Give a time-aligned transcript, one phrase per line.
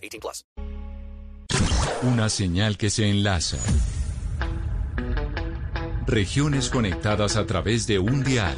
[0.00, 0.44] 18 plus.
[2.02, 3.58] Una señal que se enlaza.
[6.06, 8.56] Regiones conectadas a través de un dial.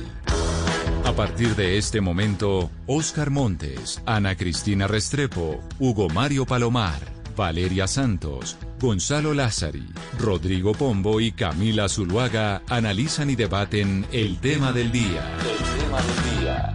[1.04, 7.00] A partir de este momento, Oscar Montes, Ana Cristina Restrepo, Hugo Mario Palomar,
[7.36, 9.86] Valeria Santos, Gonzalo Lázari,
[10.18, 14.06] Rodrigo Pombo y Camila Zuluaga analizan y debaten.
[14.12, 15.36] El tema del día.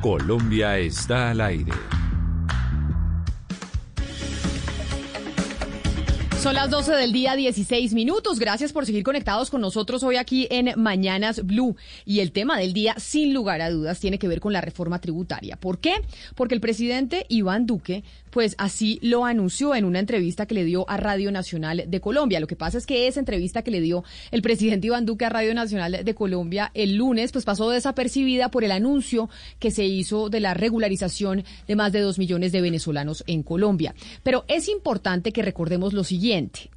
[0.02, 1.74] Colombia está al aire.
[6.42, 8.38] Son las 12 del día, 16 minutos.
[8.38, 11.76] Gracias por seguir conectados con nosotros hoy aquí en Mañanas Blue.
[12.06, 15.02] Y el tema del día, sin lugar a dudas, tiene que ver con la reforma
[15.02, 15.58] tributaria.
[15.58, 15.96] ¿Por qué?
[16.36, 18.04] Porque el presidente Iván Duque
[18.38, 22.40] pues así lo anunció en una entrevista que le dio a Radio Nacional de Colombia.
[22.40, 25.30] Lo que pasa es que esa entrevista que le dio el presidente Iván Duque a
[25.30, 30.30] Radio Nacional de Colombia el lunes, pues pasó desapercibida por el anuncio que se hizo
[30.30, 33.96] de la regularización de más de dos millones de venezolanos en Colombia.
[34.22, 36.27] Pero es importante que recordemos lo siguiente.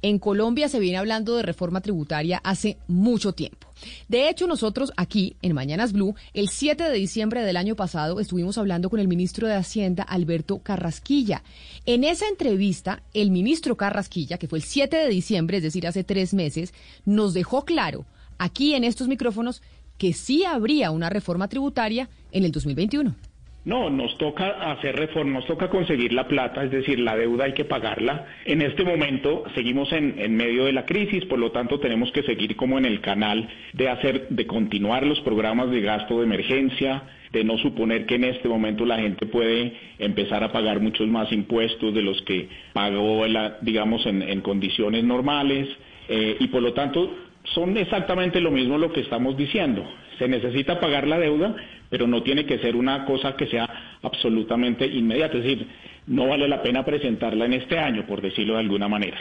[0.01, 3.67] En Colombia se viene hablando de reforma tributaria hace mucho tiempo.
[4.07, 8.57] De hecho, nosotros aquí en Mañanas Blue, el 7 de diciembre del año pasado, estuvimos
[8.57, 11.43] hablando con el ministro de Hacienda, Alberto Carrasquilla.
[11.85, 16.05] En esa entrevista, el ministro Carrasquilla, que fue el 7 de diciembre, es decir, hace
[16.05, 18.05] tres meses, nos dejó claro
[18.37, 19.61] aquí en estos micrófonos
[19.97, 23.15] que sí habría una reforma tributaria en el 2021.
[23.63, 27.53] No, nos toca hacer reforma, nos toca conseguir la plata, es decir, la deuda hay
[27.53, 28.25] que pagarla.
[28.45, 32.55] En este momento seguimos en, medio de la crisis, por lo tanto tenemos que seguir
[32.55, 37.43] como en el canal de hacer, de continuar los programas de gasto de emergencia, de
[37.43, 41.93] no suponer que en este momento la gente puede empezar a pagar muchos más impuestos
[41.93, 45.69] de los que pagó, la, digamos, en, en condiciones normales,
[46.09, 49.83] eh, y por lo tanto son exactamente lo mismo lo que estamos diciendo.
[50.17, 51.55] Se necesita pagar la deuda,
[51.89, 55.37] pero no tiene que ser una cosa que sea absolutamente inmediata.
[55.37, 55.67] Es decir,
[56.07, 59.17] no vale la pena presentarla en este año, por decirlo de alguna manera.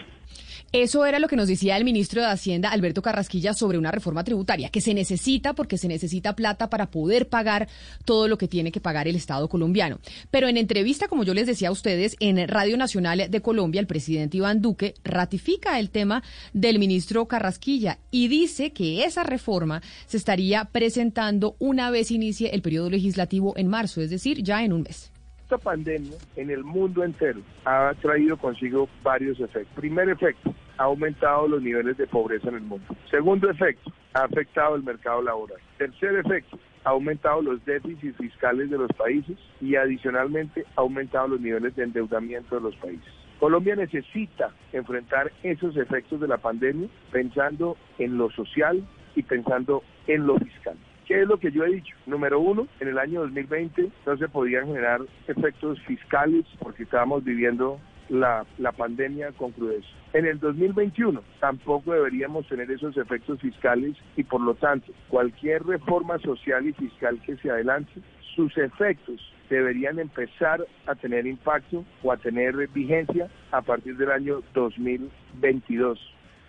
[0.72, 4.22] Eso era lo que nos decía el ministro de Hacienda, Alberto Carrasquilla, sobre una reforma
[4.22, 7.66] tributaria, que se necesita porque se necesita plata para poder pagar
[8.04, 9.98] todo lo que tiene que pagar el Estado colombiano.
[10.30, 13.88] Pero en entrevista, como yo les decía a ustedes, en Radio Nacional de Colombia, el
[13.88, 16.22] presidente Iván Duque ratifica el tema
[16.52, 22.62] del ministro Carrasquilla y dice que esa reforma se estaría presentando una vez inicie el
[22.62, 25.09] periodo legislativo en marzo, es decir, ya en un mes
[25.50, 29.74] esta pandemia en el mundo entero ha traído consigo varios efectos.
[29.74, 32.86] Primer efecto, ha aumentado los niveles de pobreza en el mundo.
[33.10, 35.58] Segundo efecto, ha afectado el mercado laboral.
[35.76, 41.40] Tercer efecto, ha aumentado los déficits fiscales de los países y adicionalmente ha aumentado los
[41.40, 43.12] niveles de endeudamiento de los países.
[43.40, 48.86] Colombia necesita enfrentar esos efectos de la pandemia pensando en lo social
[49.16, 50.76] y pensando en lo fiscal.
[51.10, 51.96] ¿Qué es lo que yo he dicho?
[52.06, 57.80] Número uno, en el año 2020 no se podían generar efectos fiscales porque estábamos viviendo
[58.08, 59.88] la, la, pandemia con crudeza.
[60.12, 66.16] En el 2021 tampoco deberíamos tener esos efectos fiscales y por lo tanto cualquier reforma
[66.20, 67.90] social y fiscal que se adelante,
[68.36, 74.42] sus efectos deberían empezar a tener impacto o a tener vigencia a partir del año
[74.54, 75.98] 2022.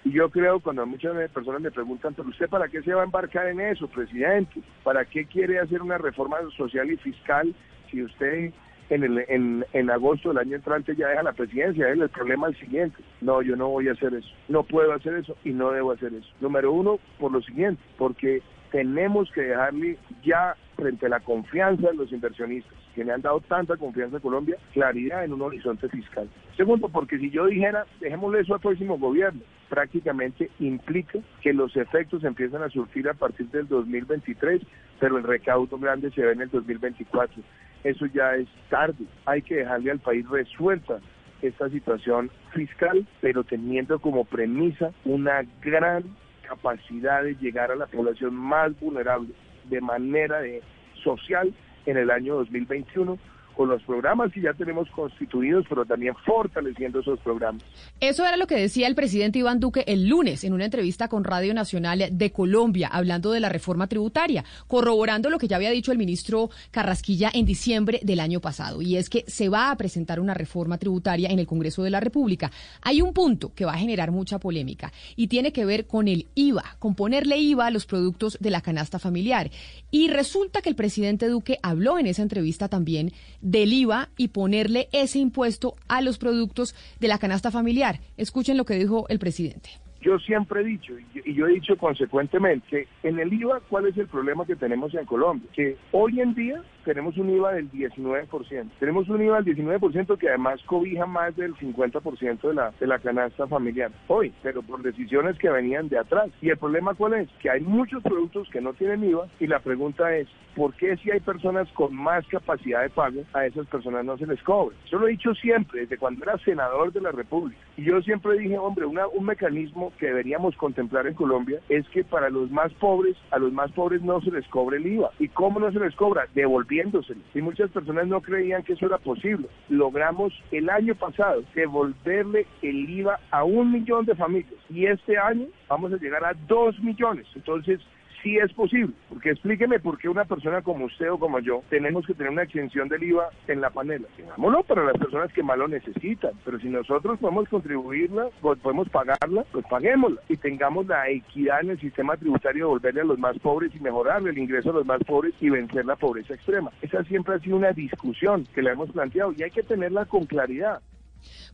[0.03, 3.05] Y yo creo cuando muchas personas me preguntan, pero usted para qué se va a
[3.05, 4.61] embarcar en eso, presidente?
[4.83, 7.53] ¿Para qué quiere hacer una reforma social y fiscal
[7.89, 8.51] si usted
[8.89, 11.87] en, el, en, en agosto del año entrante ya deja la presidencia?
[11.87, 13.03] El problema es el siguiente.
[13.21, 14.29] No, yo no voy a hacer eso.
[14.47, 16.27] No puedo hacer eso y no debo hacer eso.
[16.39, 18.41] Número uno, por lo siguiente, porque
[18.71, 23.39] tenemos que dejarle ya frente a la confianza de los inversionistas que me han dado
[23.41, 26.27] tanta confianza a Colombia, claridad en un horizonte fiscal.
[26.57, 32.23] Segundo, porque si yo dijera, dejémosle eso al próximo gobierno, prácticamente implica que los efectos
[32.23, 34.63] empiezan a surgir a partir del 2023,
[34.99, 37.43] pero el recaudo grande se ve en el 2024.
[37.83, 39.05] Eso ya es tarde.
[39.25, 40.99] Hay que dejarle al país resuelta
[41.43, 46.05] esta situación fiscal, pero teniendo como premisa una gran
[46.41, 49.29] capacidad de llegar a la población más vulnerable
[49.65, 50.61] de manera de
[51.03, 51.53] social
[51.85, 53.17] en el año 2021
[53.51, 57.63] con los programas que ya tenemos constituidos, pero también fortaleciendo esos programas.
[57.99, 61.23] Eso era lo que decía el presidente Iván Duque el lunes en una entrevista con
[61.23, 65.91] Radio Nacional de Colombia, hablando de la reforma tributaria, corroborando lo que ya había dicho
[65.91, 70.19] el ministro Carrasquilla en diciembre del año pasado, y es que se va a presentar
[70.19, 72.51] una reforma tributaria en el Congreso de la República.
[72.81, 76.27] Hay un punto que va a generar mucha polémica y tiene que ver con el
[76.35, 79.51] IVA, con ponerle IVA a los productos de la canasta familiar.
[79.89, 83.11] Y resulta que el presidente Duque habló en esa entrevista también
[83.51, 87.99] del IVA y ponerle ese impuesto a los productos de la canasta familiar.
[88.15, 89.69] Escuchen lo que dijo el presidente.
[90.01, 94.07] Yo siempre he dicho, y yo he dicho consecuentemente, en el IVA, ¿cuál es el
[94.07, 95.47] problema que tenemos en Colombia?
[95.53, 98.69] Que hoy en día tenemos un IVA del 19%.
[98.79, 102.99] Tenemos un IVA del 19% que además cobija más del 50% de la, de la
[102.99, 106.29] canasta familiar hoy, pero por decisiones que venían de atrás.
[106.41, 107.29] ¿Y el problema cuál es?
[107.39, 111.11] Que hay muchos productos que no tienen IVA y la pregunta es, ¿por qué si
[111.11, 114.75] hay personas con más capacidad de pago, a esas personas no se les cobra?
[114.89, 117.59] Yo lo he dicho siempre, desde cuando era senador de la República.
[117.77, 122.03] Y yo siempre dije, hombre, una, un mecanismo que deberíamos contemplar en Colombia es que
[122.03, 125.11] para los más pobres, a los más pobres no se les cobre el IVA.
[125.19, 126.27] ¿Y cómo no se les cobra?
[126.33, 127.21] Devolviéndoselo.
[127.33, 129.47] Y muchas personas no creían que eso era posible.
[129.69, 134.53] Logramos el año pasado devolverle el IVA a un millón de familias.
[134.69, 137.27] Y este año vamos a llegar a dos millones.
[137.35, 137.79] Entonces,
[138.21, 138.93] sí es posible.
[139.09, 142.43] Porque explíqueme por qué una persona como usted o como yo tenemos que tener una
[142.43, 144.07] exención del IVA en la panela.
[144.15, 146.31] Tengámoslo para las personas que más lo necesitan.
[146.45, 150.21] Pero si nosotros podemos contribuirla, podemos pagarla, pues paguémosla.
[150.29, 153.79] Y tengamos la equidad en el sistema tributario de volverle a los más pobres y
[153.79, 156.71] mejorarle el ingreso a los más pobres y vencer la pobreza extrema.
[156.81, 160.25] Esa siempre ha sido una discusión que le hemos planteado y hay que tenerla con
[160.25, 160.81] claridad.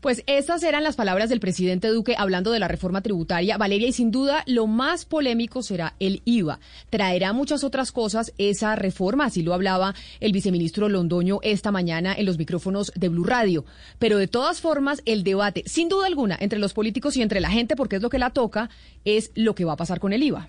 [0.01, 3.57] Pues estas eran las palabras del presidente Duque hablando de la reforma tributaria.
[3.57, 6.59] Valeria, y sin duda lo más polémico será el IVA.
[6.91, 12.27] Traerá muchas otras cosas esa reforma, así lo hablaba el viceministro Londoño esta mañana en
[12.27, 13.65] los micrófonos de Blue Radio.
[13.97, 17.49] Pero de todas formas, el debate, sin duda alguna, entre los políticos y entre la
[17.49, 18.69] gente, porque es lo que la toca,
[19.03, 20.47] es lo que va a pasar con el IVA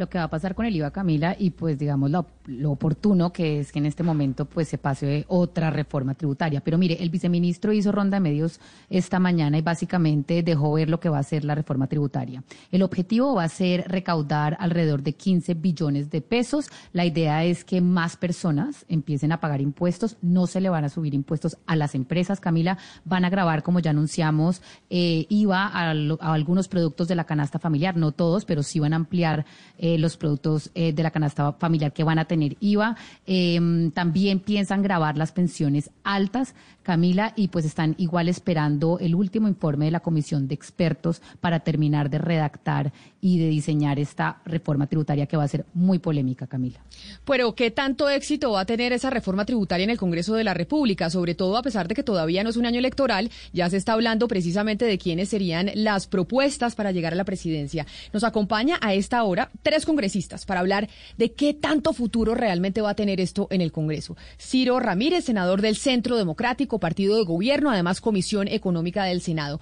[0.00, 2.10] lo que va a pasar con el IVA, Camila, y pues digamos
[2.50, 6.60] lo, oportuno que es que en este momento pues se pase otra reforma tributaria.
[6.60, 11.00] Pero mire, el viceministro hizo ronda de medios esta mañana y básicamente dejó ver lo
[11.00, 12.42] que va a ser la reforma tributaria.
[12.72, 16.70] El objetivo va a ser recaudar alrededor de 15 billones de pesos.
[16.92, 20.16] La idea es que más personas empiecen a pagar impuestos.
[20.22, 22.78] No se le van a subir impuestos a las empresas, Camila.
[23.04, 25.90] Van a grabar, como ya anunciamos, eh, IVA a,
[26.32, 27.96] algunos productos de la canasta familiar.
[27.96, 29.44] No todos, pero sí van a ampliar.
[29.78, 32.96] Eh, los productos eh, de la canasta familiar que van a tener IVA.
[33.26, 36.54] Em, también piensan grabar las pensiones altas,
[36.90, 41.60] Camila, y pues están igual esperando el último informe de la comisión de expertos para
[41.60, 46.48] terminar de redactar y de diseñar esta reforma tributaria que va a ser muy polémica,
[46.48, 46.80] Camila.
[47.24, 50.52] Pero, ¿qué tanto éxito va a tener esa reforma tributaria en el Congreso de la
[50.52, 51.10] República?
[51.10, 53.92] Sobre todo a pesar de que todavía no es un año electoral, ya se está
[53.92, 57.86] hablando precisamente de quiénes serían las propuestas para llegar a la presidencia.
[58.12, 60.88] Nos acompaña a esta hora tres congresistas para hablar
[61.18, 64.16] de qué tanto futuro realmente va a tener esto en el Congreso.
[64.40, 69.60] Ciro Ramírez, senador del Centro Democrático, Partido de Gobierno, además Comisión Económica del Senado.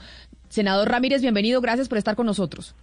[0.49, 2.75] Senador Ramírez, bienvenido, gracias por estar con nosotros.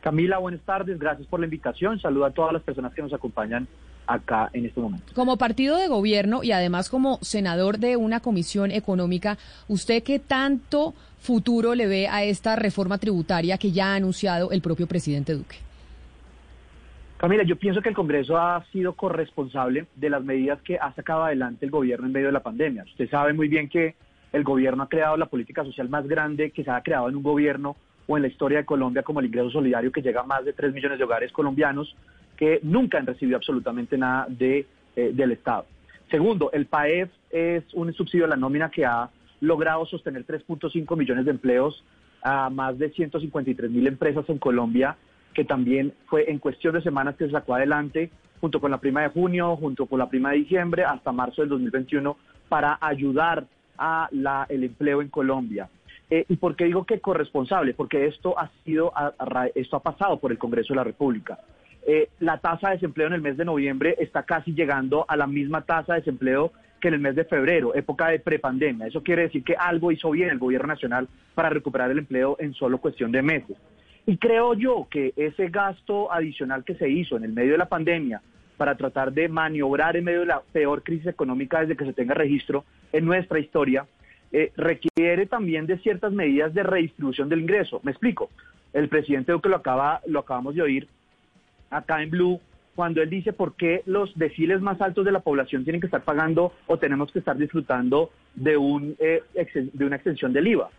[0.00, 2.00] Camila, buenas tardes, gracias por la invitación.
[2.00, 3.66] Saludo a todas las personas que nos acompañan
[4.06, 5.12] acá en este momento.
[5.14, 9.38] Como partido de gobierno y además como senador de una comisión económica,
[9.68, 14.60] ¿usted qué tanto futuro le ve a esta reforma tributaria que ya ha anunciado el
[14.60, 15.56] propio presidente Duque?
[17.16, 21.24] Camila, yo pienso que el Congreso ha sido corresponsable de las medidas que ha sacado
[21.24, 22.84] adelante el gobierno en medio de la pandemia.
[22.84, 23.94] Usted sabe muy bien que
[24.32, 27.22] el gobierno ha creado la política social más grande que se ha creado en un
[27.22, 27.76] gobierno
[28.06, 30.52] o en la historia de Colombia como el ingreso solidario que llega a más de
[30.52, 31.94] 3 millones de hogares colombianos
[32.36, 35.66] que nunca han recibido absolutamente nada de, eh, del Estado.
[36.10, 39.08] Segundo, el PAEF es un subsidio a la nómina que ha
[39.40, 41.82] logrado sostener 3.5 millones de empleos
[42.22, 44.96] a más de 153 mil empresas en Colombia,
[45.34, 48.10] que también fue en cuestión de semanas que se sacó adelante,
[48.40, 51.48] junto con la prima de junio, junto con la prima de diciembre, hasta marzo del
[51.50, 52.16] 2021,
[52.48, 53.44] para ayudar
[53.76, 55.68] a la, el empleo en Colombia.
[56.10, 57.74] Eh, ¿Y por qué digo que corresponsable?
[57.74, 58.92] Porque esto ha sido,
[59.54, 61.38] esto ha pasado por el Congreso de la República.
[61.86, 65.26] Eh, la tasa de desempleo en el mes de noviembre está casi llegando a la
[65.26, 68.86] misma tasa de desempleo que en el mes de febrero, época de prepandemia.
[68.86, 72.54] Eso quiere decir que algo hizo bien el gobierno nacional para recuperar el empleo en
[72.54, 73.56] solo cuestión de meses.
[74.06, 77.68] Y creo yo que ese gasto adicional que se hizo en el medio de la
[77.68, 78.20] pandemia
[78.56, 82.14] para tratar de maniobrar en medio de la peor crisis económica desde que se tenga
[82.14, 83.86] registro en nuestra historia,
[84.30, 87.80] eh, requiere también de ciertas medidas de redistribución del ingreso.
[87.82, 88.30] Me explico.
[88.72, 90.88] El presidente que lo acaba, lo acabamos de oír
[91.70, 92.40] acá en Blue,
[92.74, 96.02] cuando él dice por qué los deciles más altos de la población tienen que estar
[96.02, 99.22] pagando o tenemos que estar disfrutando de, un, eh,
[99.72, 100.70] de una extensión del IVA.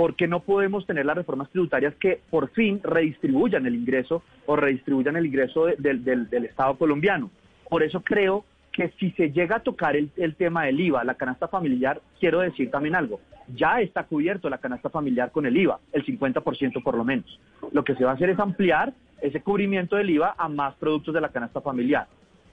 [0.00, 4.56] ¿Por qué no podemos tener las reformas tributarias que por fin redistribuyan el ingreso o
[4.56, 7.30] redistribuyan el ingreso del, Estado colombiano?
[7.68, 11.16] Por eso creo que si se llega a tocar el, el, tema del IVA, la
[11.16, 13.20] canasta familiar, quiero decir también algo,
[13.54, 17.38] ya está cubierto la canasta familiar con el IVA, el 50% por lo menos.
[17.70, 21.12] Lo que se va a hacer es ampliar ese cubrimiento del IVA a más productos
[21.12, 22.06] de la canasta familiar.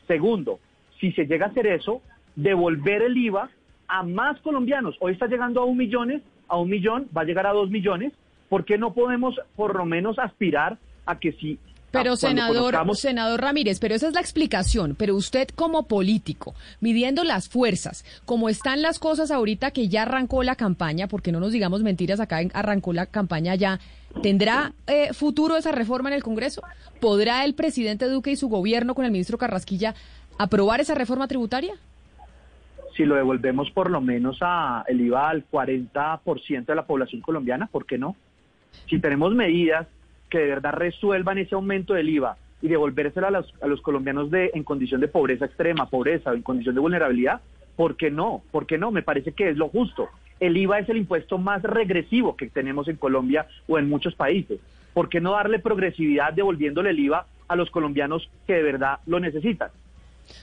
[0.05, 0.59] Segundo,
[0.99, 2.01] si se llega a hacer eso,
[2.35, 3.49] devolver el IVA
[3.87, 4.97] a más colombianos.
[4.99, 8.13] Hoy está llegando a un millón, a un millón, va a llegar a dos millones.
[8.49, 11.59] ¿Por qué no podemos por lo menos aspirar a que si
[11.91, 14.95] pero senador, senador Ramírez, pero esa es la explicación.
[14.97, 20.43] Pero usted como político, midiendo las fuerzas, como están las cosas ahorita que ya arrancó
[20.43, 23.79] la campaña, porque no nos digamos mentiras, acá arrancó la campaña ya,
[24.21, 26.61] ¿tendrá eh, futuro esa reforma en el Congreso?
[26.99, 29.95] ¿Podrá el presidente Duque y su gobierno con el ministro Carrasquilla
[30.37, 31.73] aprobar esa reforma tributaria?
[32.97, 37.67] Si lo devolvemos por lo menos a el IVA al 40% de la población colombiana,
[37.67, 38.15] ¿por qué no?
[38.89, 39.87] Si tenemos medidas
[40.31, 44.31] que de verdad resuelvan ese aumento del IVA y devolvérselo a los, a los colombianos
[44.31, 47.41] de, en condición de pobreza extrema, pobreza o en condición de vulnerabilidad,
[47.75, 48.41] ¿por qué no?
[48.49, 48.89] ¿Por qué no?
[48.89, 50.09] Me parece que es lo justo.
[50.39, 54.59] El IVA es el impuesto más regresivo que tenemos en Colombia o en muchos países.
[54.95, 59.19] ¿Por qué no darle progresividad devolviéndole el IVA a los colombianos que de verdad lo
[59.19, 59.69] necesitan?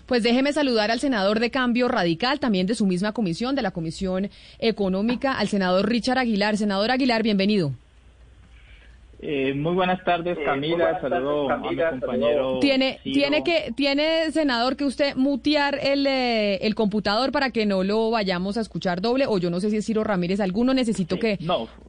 [0.07, 3.71] Pues déjeme saludar al senador de Cambio Radical, también de su misma comisión, de la
[3.71, 6.57] Comisión Económica, al senador Richard Aguilar.
[6.57, 7.73] Senador Aguilar, bienvenido.
[9.27, 11.01] Eh, muy buenas tardes, eh, Camila.
[11.01, 12.59] Saludo a mi compañero.
[12.61, 17.85] Tiene, tiene que, tiene senador que usted mutear el, eh, el computador para que no
[17.85, 19.25] lo vayamos a escuchar doble.
[19.27, 21.39] O yo no sé si es Ciro Ramírez, alguno necesito que,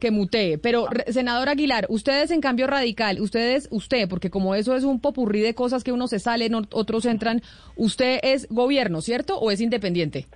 [0.00, 0.56] que mutee.
[0.56, 5.42] Pero senador Aguilar, ustedes en cambio radical, ustedes, usted, porque como eso es un popurrí
[5.42, 7.42] de cosas que unos se salen, otros entran,
[7.76, 9.38] usted es gobierno, ¿cierto?
[9.38, 10.26] ¿O es independiente?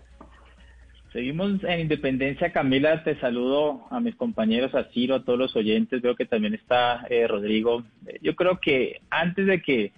[1.13, 6.01] Seguimos en Independencia, Camila, te saludo a mis compañeros, a Ciro, a todos los oyentes,
[6.01, 7.83] veo que también está eh, Rodrigo.
[8.23, 9.93] Yo creo que antes de que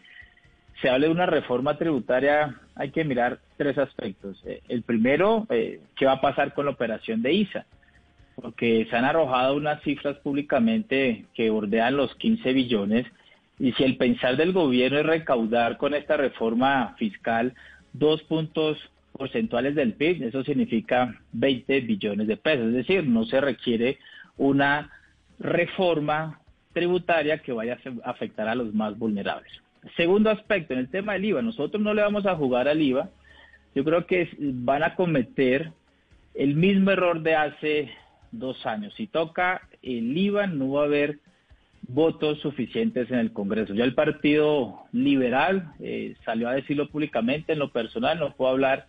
[0.81, 4.43] se hable de una reforma tributaria hay que mirar tres aspectos.
[4.47, 7.67] Eh, el primero, eh, ¿qué va a pasar con la operación de ISA?
[8.35, 13.07] Porque se han arrojado unas cifras públicamente que bordean los 15 billones
[13.59, 17.53] y si el pensar del gobierno es recaudar con esta reforma fiscal
[17.93, 18.79] dos puntos
[19.13, 23.99] porcentuales del PIB, eso significa 20 billones de pesos, es decir, no se requiere
[24.37, 24.91] una
[25.39, 26.41] reforma
[26.73, 29.53] tributaria que vaya a afectar a los más vulnerables.
[29.97, 33.11] Segundo aspecto, en el tema del IVA, nosotros no le vamos a jugar al IVA,
[33.75, 35.73] yo creo que van a cometer
[36.35, 37.91] el mismo error de hace
[38.31, 38.95] dos años.
[38.97, 41.19] Si toca el IVA, no va a haber
[41.89, 43.75] votos suficientes en el Congreso.
[43.75, 48.87] Ya el Partido Liberal eh, salió a decirlo públicamente, en lo personal no puedo hablar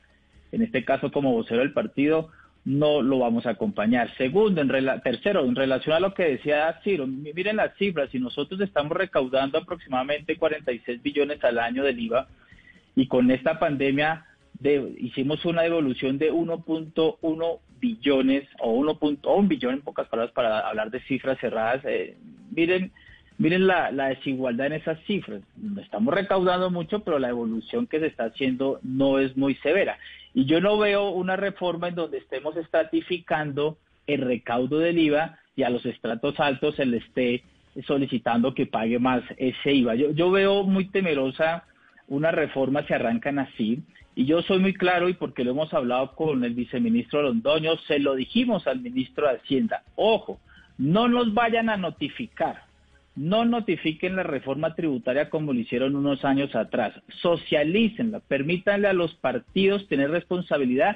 [0.54, 2.30] en este caso como vocero del partido,
[2.64, 4.16] no lo vamos a acompañar.
[4.18, 4.70] Segundo, en
[5.02, 9.58] tercero, en relación a lo que decía Ciro, miren las cifras, si nosotros estamos recaudando
[9.58, 12.28] aproximadamente 46 billones al año del IVA
[12.96, 14.26] y con esta pandemia
[15.00, 19.00] hicimos una devolución de 1.1 billones o 1.
[19.24, 22.16] un billón en pocas palabras para hablar de cifras cerradas, eh,
[22.52, 22.92] miren
[23.40, 25.42] Miren la, la, desigualdad en esas cifras.
[25.82, 29.98] Estamos recaudando mucho, pero la evolución que se está haciendo no es muy severa.
[30.34, 35.64] Y yo no veo una reforma en donde estemos estratificando el recaudo del IVA y
[35.64, 37.44] a los estratos altos se le esté
[37.86, 39.96] solicitando que pague más ese IVA.
[39.96, 41.66] Yo, yo veo muy temerosa
[42.08, 43.84] una reforma si arrancan así.
[44.16, 47.98] Y yo soy muy claro, y porque lo hemos hablado con el viceministro Londoño, se
[47.98, 49.84] lo dijimos al ministro de Hacienda.
[49.96, 50.40] Ojo,
[50.78, 52.64] no nos vayan a notificar
[53.16, 56.94] no notifiquen la reforma tributaria como lo hicieron unos años atrás.
[57.22, 60.96] Socialícenla, permítanle a los partidos tener responsabilidad.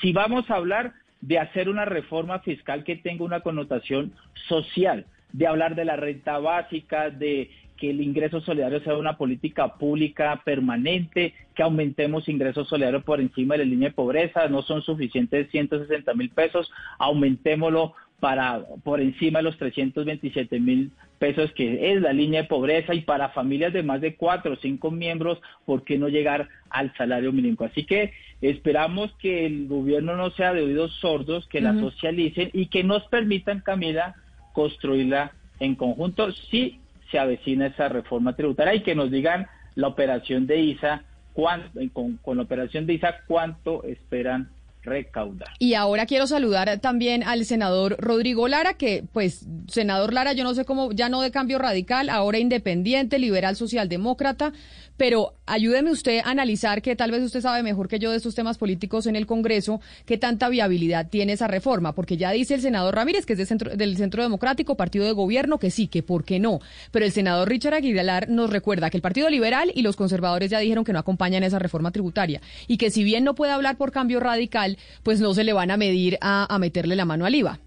[0.00, 4.12] Si vamos a hablar de hacer una reforma fiscal que tenga una connotación
[4.48, 9.74] social, de hablar de la renta básica, de que el ingreso solidario sea una política
[9.74, 14.82] pública permanente, que aumentemos ingresos solidarios por encima de la línea de pobreza, no son
[14.82, 22.00] suficientes 160 mil pesos, aumentémoslo para por encima de los 327 mil pesos que es
[22.00, 25.84] la línea de pobreza y para familias de más de cuatro o cinco miembros, ¿por
[25.84, 27.64] qué no llegar al salario mínimo?
[27.64, 32.66] Así que esperamos que el gobierno no sea de oídos sordos, que la socialicen y
[32.66, 34.14] que nos permitan, Camila,
[34.52, 40.46] construirla en conjunto si se avecina esa reforma tributaria y que nos digan la operación
[40.46, 44.50] de ISA, con, con la operación de ISA, cuánto esperan
[44.88, 45.48] recaudar.
[45.58, 50.54] Y ahora quiero saludar también al senador Rodrigo Lara, que pues, senador Lara, yo no
[50.54, 54.52] sé cómo, ya no de cambio radical, ahora independiente, liberal, socialdemócrata,
[54.98, 58.34] pero ayúdeme usted a analizar que tal vez usted sabe mejor que yo de estos
[58.34, 62.60] temas políticos en el Congreso, qué tanta viabilidad tiene esa reforma, porque ya dice el
[62.60, 66.24] senador Ramírez, que es centro, del Centro Democrático, partido de gobierno, que sí, que por
[66.24, 69.96] qué no, pero el senador Richard Aguilar nos recuerda que el Partido Liberal y los
[69.96, 73.52] conservadores ya dijeron que no acompañan esa reforma tributaria y que si bien no puede
[73.52, 77.04] hablar por cambio radical, pues no se le van a medir a, a meterle la
[77.04, 77.60] mano al IVA.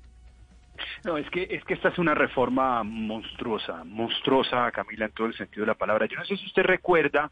[1.03, 5.35] No, es que, es que esta es una reforma monstruosa, monstruosa, Camila, en todo el
[5.35, 6.05] sentido de la palabra.
[6.05, 7.29] Yo no sé si usted recuerda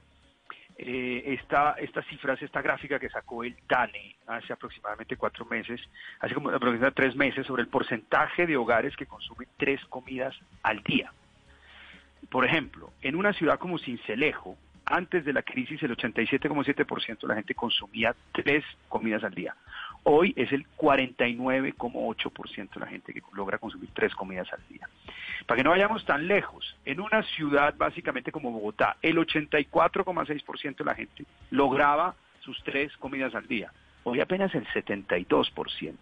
[0.77, 5.81] eh, esta, estas cifras, esta gráfica que sacó el DANE hace aproximadamente cuatro meses,
[6.19, 10.81] hace como aproximadamente tres meses, sobre el porcentaje de hogares que consumen tres comidas al
[10.83, 11.11] día.
[12.29, 17.35] Por ejemplo, en una ciudad como Cincelejo, antes de la crisis el 87,7% de la
[17.35, 19.55] gente consumía tres comidas al día.
[20.11, 24.89] Hoy es el 49,8% de la gente que logra consumir tres comidas al día.
[25.45, 30.83] Para que no vayamos tan lejos, en una ciudad básicamente como Bogotá, el 84,6% de
[30.83, 33.71] la gente lograba sus tres comidas al día.
[34.03, 35.95] Hoy apenas el 72%.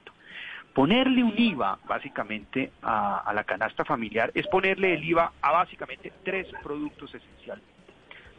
[0.74, 6.14] Ponerle un IVA básicamente a, a la canasta familiar es ponerle el IVA a básicamente
[6.24, 7.74] tres productos esencialmente.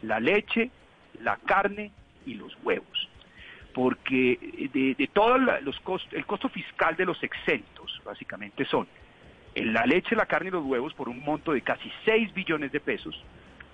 [0.01, 0.71] La leche,
[1.21, 1.93] la carne
[2.25, 3.11] y los huevos
[3.75, 8.89] porque de, de todo los costos, el costo fiscal de los exentos, básicamente son
[9.55, 12.81] la leche, la carne y los huevos por un monto de casi 6 billones de
[12.81, 13.23] pesos.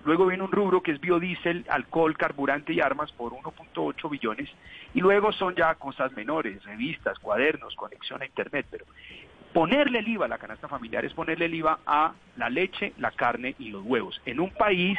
[0.05, 4.51] Luego viene un rubro que es biodiesel, alcohol, carburante y armas por 1.8 billones.
[4.93, 8.67] Y luego son ya cosas menores, revistas, cuadernos, conexión a Internet.
[8.71, 8.85] Pero
[9.55, 13.13] ponerle el IVA a la canasta familiar es ponerle el IVA a la leche, la
[13.13, 14.21] carne y los huevos.
[14.27, 14.99] En un país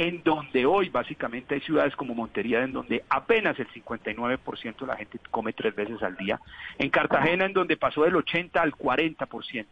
[0.00, 4.96] en donde hoy básicamente hay ciudades como Montería, en donde apenas el 59% de la
[4.96, 6.40] gente come tres veces al día,
[6.78, 9.66] en Cartagena, en donde pasó del 80 al 40%.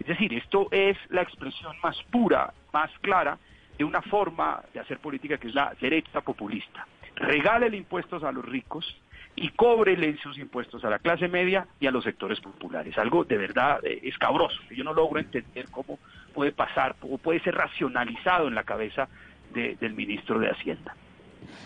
[0.00, 3.38] Es decir, esto es la expresión más pura, más clara
[3.76, 6.86] de una forma de hacer política que es la derecha populista.
[7.14, 8.96] Regálele impuestos a los ricos
[9.34, 12.96] y cóbrele sus impuestos a la clase media y a los sectores populares.
[12.96, 15.98] Algo de verdad eh, escabroso, yo no logro entender cómo
[16.32, 19.08] puede pasar o puede ser racionalizado en la cabeza
[19.54, 20.94] del ministro de Hacienda.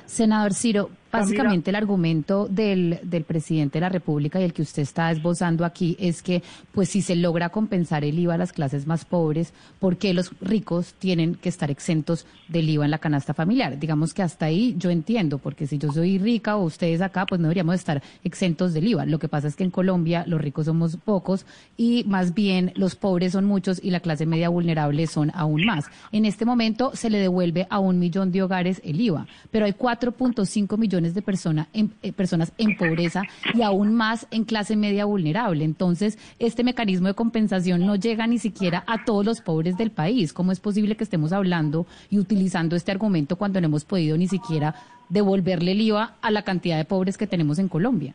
[0.07, 4.83] Senador Ciro, Básicamente el argumento del, del presidente de la República y el que usted
[4.83, 8.87] está esbozando aquí es que, pues si se logra compensar el IVA a las clases
[8.87, 13.35] más pobres, ¿por qué los ricos tienen que estar exentos del IVA en la canasta
[13.35, 13.79] familiar?
[13.79, 17.41] Digamos que hasta ahí yo entiendo, porque si yo soy rica o ustedes acá, pues
[17.41, 19.07] no deberíamos estar exentos del IVA.
[19.07, 21.45] Lo que pasa es que en Colombia los ricos somos pocos
[21.77, 25.87] y más bien los pobres son muchos y la clase media vulnerable son aún más.
[26.13, 29.73] En este momento se le devuelve a un millón de hogares el IVA, pero hay
[29.73, 33.23] 4.5 millones de persona en, eh, personas en pobreza
[33.55, 35.65] y aún más en clase media vulnerable.
[35.65, 40.33] Entonces, este mecanismo de compensación no llega ni siquiera a todos los pobres del país.
[40.33, 44.29] ¿Cómo es posible que estemos hablando y utilizando este argumento cuando no hemos podido ni
[44.29, 44.75] siquiera
[45.09, 48.15] devolverle el IVA a la cantidad de pobres que tenemos en Colombia?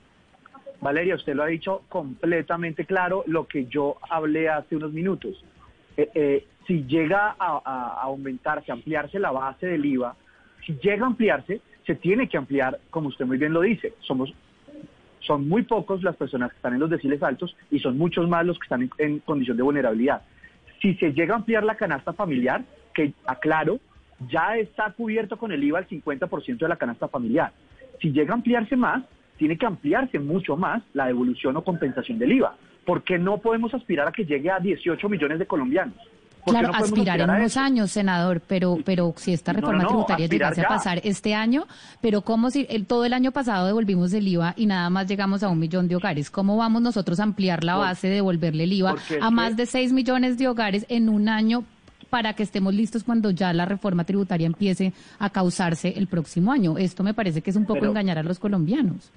[0.82, 5.43] Valeria, usted lo ha dicho completamente claro lo que yo hablé hace unos minutos.
[5.98, 10.15] Eh, eh, si llega a, a, aumentarse, ampliarse la base del IVA,
[10.65, 13.93] si llega a ampliarse, se tiene que ampliar, como usted muy bien lo dice.
[14.00, 14.34] Somos,
[15.19, 18.45] son muy pocos las personas que están en los deciles altos y son muchos más
[18.45, 20.21] los que están en, condición de vulnerabilidad.
[20.82, 23.80] Si se llega a ampliar la canasta familiar, que aclaro,
[24.30, 27.52] ya está cubierto con el IVA el 50% de la canasta familiar.
[28.02, 29.04] Si llega a ampliarse más,
[29.38, 34.08] tiene que ampliarse mucho más la devolución o compensación del IVA, porque no podemos aspirar
[34.08, 35.98] a que llegue a 18 millones de colombianos.
[36.45, 41.01] Claro, aspirar en unos años, senador, pero pero si esta reforma tributaria llegase a pasar
[41.03, 41.65] este año,
[42.01, 45.43] pero como si el, todo el año pasado devolvimos el IVA y nada más llegamos
[45.43, 48.73] a un millón de hogares, ¿cómo vamos nosotros a ampliar la base de devolverle el
[48.73, 51.63] IVA a más de 6 millones de hogares en un año
[52.10, 56.77] para que estemos listos cuando ya la reforma tributaria empiece a causarse el próximo año?
[56.77, 59.12] Esto me parece que es un poco engañar a los colombianos.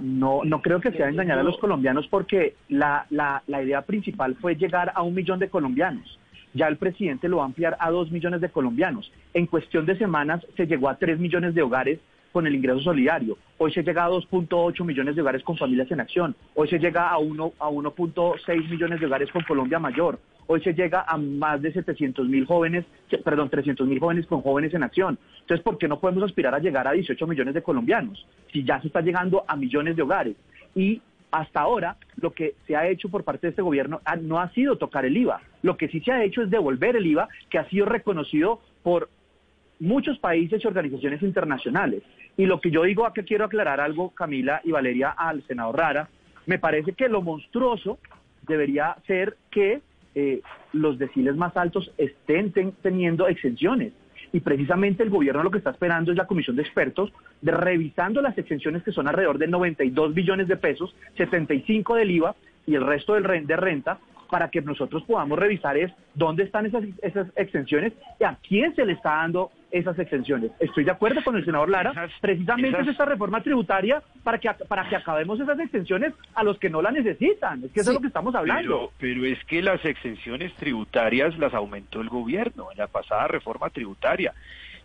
[0.00, 4.34] No, no creo que sea engañar a los colombianos porque la, la, la idea principal
[4.34, 6.18] fue llegar a un millón de colombianos
[6.54, 9.12] ya el presidente lo va a ampliar a dos millones de colombianos.
[9.34, 11.98] En cuestión de semanas se llegó a tres millones de hogares
[12.32, 13.38] con el ingreso solidario.
[13.58, 16.34] Hoy se llega a 2.8 millones de hogares con familias en acción.
[16.54, 20.18] Hoy se llega a 1 a 1.6 millones de hogares con Colombia Mayor.
[20.48, 22.84] Hoy se llega a más de 700 mil jóvenes,
[23.24, 25.16] perdón, 300 mil jóvenes con jóvenes en acción.
[25.40, 28.80] Entonces, ¿por qué no podemos aspirar a llegar a 18 millones de colombianos si ya
[28.80, 30.36] se está llegando a millones de hogares?
[30.74, 31.00] Y
[31.34, 34.76] hasta ahora lo que se ha hecho por parte de este gobierno no ha sido
[34.78, 35.40] tocar el IVA.
[35.62, 39.08] Lo que sí se ha hecho es devolver el IVA, que ha sido reconocido por
[39.80, 42.02] muchos países y organizaciones internacionales.
[42.36, 46.08] Y lo que yo digo, aquí quiero aclarar algo, Camila y Valeria, al senador Rara,
[46.46, 47.98] Me parece que lo monstruoso
[48.46, 49.80] debería ser que
[50.14, 50.40] eh,
[50.72, 53.92] los deciles más altos estén ten- teniendo exenciones.
[54.34, 58.20] Y precisamente el gobierno lo que está esperando es la comisión de expertos de revisando
[58.20, 62.34] las exenciones que son alrededor de 92 billones de pesos, 75 del IVA
[62.66, 66.82] y el resto del de renta, para que nosotros podamos revisar es dónde están esas,
[67.00, 70.52] esas exenciones y a quién se le está dando esas exenciones.
[70.60, 74.38] Estoy de acuerdo con el senador Lara, Esas- precisamente esas- es esta reforma tributaria para
[74.38, 77.64] que, para que acabemos esas exenciones a los que no la necesitan.
[77.64, 78.90] Es que eso es lo que estamos hablando.
[78.98, 83.68] Pero, pero es que las exenciones tributarias las aumentó el gobierno en la pasada reforma
[83.70, 84.32] tributaria.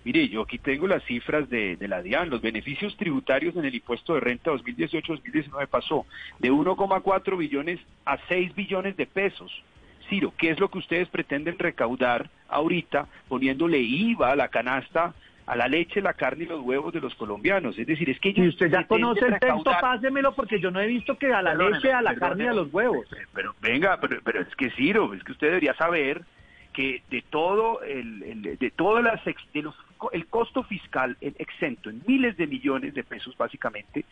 [0.05, 2.29] Mire, yo aquí tengo las cifras de, de la DIAN.
[2.29, 6.05] Los beneficios tributarios en el impuesto de renta 2018-2019 pasó
[6.39, 9.51] de 1,4 billones a 6 billones de pesos.
[10.09, 15.13] Ciro, ¿qué es lo que ustedes pretenden recaudar ahorita poniéndole IVA a la canasta,
[15.45, 17.77] a la leche, la carne y los huevos de los colombianos?
[17.77, 20.79] Es decir, es que ellos Si usted ya conoce el texto, pásemelo porque yo no
[20.79, 22.19] he visto que a la Perdóneme, leche, a la perdóneme.
[22.29, 23.07] carne y a los huevos.
[23.33, 26.23] Pero venga, pero, pero es que Ciro, es que usted debería saber
[26.73, 29.75] que de todo el, el- de todas las ex- de los
[30.13, 34.05] el costo fiscal el exento en miles de millones de pesos básicamente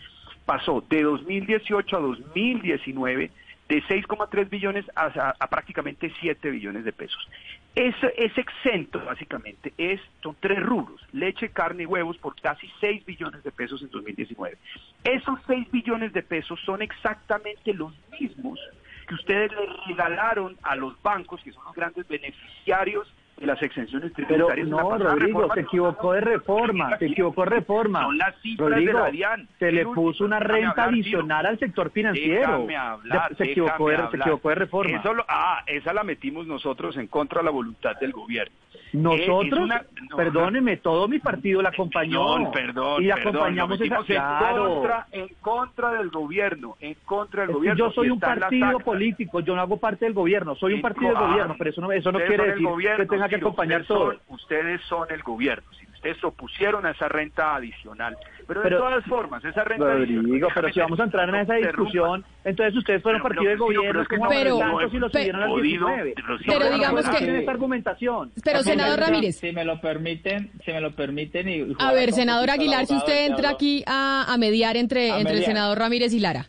[0.46, 3.32] pasó de 2018 a 2019
[3.70, 5.06] de 6,3 billones a,
[5.40, 7.28] a- prácticamente 7 billones de pesos.
[7.76, 13.06] Ese, ese exento básicamente es son tres rubros, leche, carne y huevos por casi 6
[13.06, 14.58] billones de pesos en 2019.
[15.04, 18.60] Esos 6 billones de pesos son exactamente los mismos
[19.08, 23.08] que ustedes le regalaron a los bancos, que son los grandes beneficiarios
[23.42, 24.68] las exenciones Pero tributarias.
[24.68, 28.02] la no, Rodrigo, reforma se equivocó de reforma, se equivocó de reforma.
[28.04, 29.48] Son las cifras Rodrigo, de la DIAN.
[29.60, 32.68] se le puso una renta hablar, adicional al sector financiero.
[32.78, 34.98] Hablar, se, equivocó de, se equivocó de reforma.
[34.98, 38.56] Eso lo- ah, esa la metimos nosotros en contra de la voluntad del gobierno.
[38.94, 42.24] Nosotros, Eh, es una- no, perdóneme, todo mi partido la acompañó.
[42.36, 43.84] Perdón, perdón, y perdón, lo acompañamos esa...
[43.84, 44.74] metimos en Claro.
[44.76, 47.78] contra, en contra del gobierno, en contra del Es gobierno.
[47.86, 51.18] yo soy un partido político, yo no hago parte del gobierno, soy un partido del
[51.18, 53.82] co- ah, gobierno, pero eso no, eso no quiere decir gobierno, que tenga que acompañar
[53.82, 54.12] ustedes todo.
[54.12, 58.16] son- ustedes son el gobierno, si ustedes se opusieron a esa renta adicional.
[58.48, 60.52] Pero, Pero- de todas formas, esa renta Rodrigo, adicional...
[60.56, 63.66] pero si vamos a entrar en esa discusión, entonces ustedes fueron Pero- partido de pero-
[63.66, 66.14] gobierno, pero- como pero- los pe- subieron al Jodido, 19.
[66.46, 68.32] pero No, digamos que- esta argumentación.
[68.44, 71.50] Pero, senador Ramírez, Si me lo permiten, si me lo permiten.
[71.50, 75.18] Y a ver, senador Aguilar, si usted del entra aquí a, a mediar entre, A
[75.20, 75.52] entre el mediar.
[75.52, 76.46] senador Ramírez y Lara.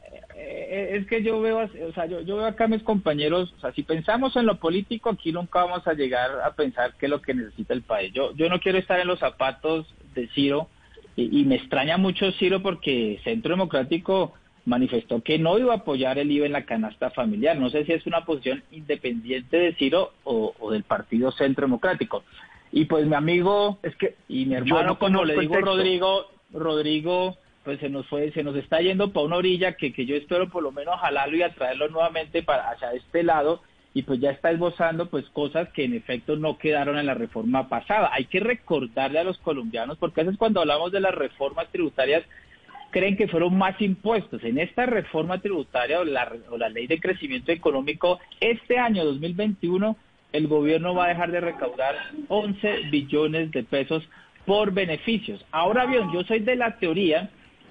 [0.51, 3.61] Eh, es que yo veo, o sea, yo, yo veo acá a mis compañeros, o
[3.61, 7.11] sea, si pensamos en lo político, aquí nunca vamos a llegar a pensar qué es
[7.11, 8.13] lo que necesita el país.
[8.15, 10.69] Yo, yo no quiero estar en los zapatos de Ciro
[11.17, 14.33] y, y me extraña mucho Ciro porque Centro Democrático
[14.65, 17.59] manifestó que no iba a apoyar el IVA en la canasta familiar.
[17.59, 22.25] No sé si es una posición independiente de Ciro o, o del Partido Centro Democrático.
[22.73, 25.57] Y pues mi amigo Es que y mi hermano, no como le digo.
[25.61, 27.37] Rodrigo, Rodrigo,
[27.69, 30.49] pues se nos fue, se nos está yendo para una orilla que, que yo espero
[30.49, 33.61] por lo menos jalarlo y atraerlo nuevamente para hacia este lado
[33.93, 37.69] y pues ya está esbozando pues cosas que en efecto no quedaron en la reforma
[37.69, 38.09] pasada.
[38.15, 42.25] Hay que recordarle a los colombianos, porque a veces cuando hablamos de las reformas tributarias
[42.91, 44.43] creen que fueron más impuestos.
[44.45, 49.95] En esta reforma tributaria o la, o la ley de crecimiento económico, este año 2021
[50.33, 51.97] el gobierno va a dejar de recaudar
[52.29, 54.09] 11 billones de pesos
[54.47, 55.45] por beneficios.
[55.51, 57.29] Ahora bien, yo soy de la teoría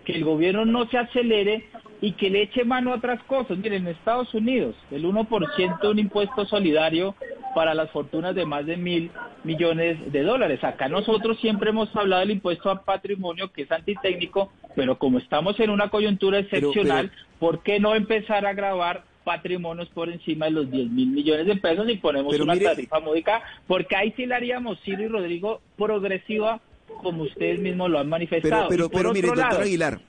[0.07, 1.65] que el gobierno no se acelere
[1.99, 3.57] y que le eche mano a otras cosas.
[3.57, 7.13] Miren, en Estados Unidos, el 1% de un impuesto solidario
[7.53, 9.11] para las fortunas de más de mil
[9.43, 10.63] millones de dólares.
[10.63, 15.59] Acá nosotros siempre hemos hablado del impuesto a patrimonio, que es antitécnico, pero como estamos
[15.59, 20.51] en una coyuntura Pero- excepcional, ¿por qué no empezar a grabar patrimonios por encima de
[20.51, 23.41] los 10 mil millones de pesos y ponemos una mire- tarifa módica?
[23.67, 28.11] Porque ahí sí la haríamos, Ciro y Rodrigo, progresiva, como ustedes mismos lo han Pero,
[28.11, 28.67] manifestado.
[28.69, 29.99] pero, por pero mire, doctor lado, Aguilar,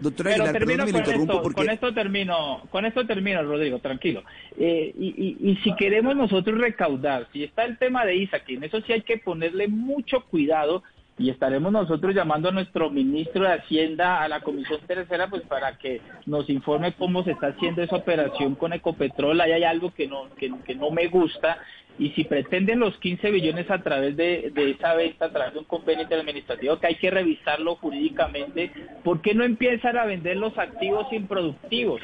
[0.00, 1.56] doctor pero Aguilar, termino perdón que con interrumpo esto, porque...
[1.62, 4.22] con esto termino, con esto termino, Rodrigo, tranquilo.
[4.58, 5.06] Eh, y,
[5.42, 8.80] y- y si queremos nosotros recaudar, si está el tema de ISA, que en eso
[8.82, 10.82] sí hay que ponerle mucho cuidado
[11.18, 15.76] y estaremos nosotros llamando a nuestro ministro de Hacienda, a la Comisión Tercera, pues para
[15.76, 19.40] que nos informe cómo se está haciendo esa operación con Ecopetrol.
[19.40, 21.58] Ahí hay algo que no, que, no me gusta.
[21.98, 25.58] Y si pretenden los 15 billones a través de, de esa venta, a través de
[25.60, 28.72] un convenio interadministrativo, que hay que revisarlo jurídicamente,
[29.04, 32.00] ¿por qué no empiezan a vender los activos improductivos?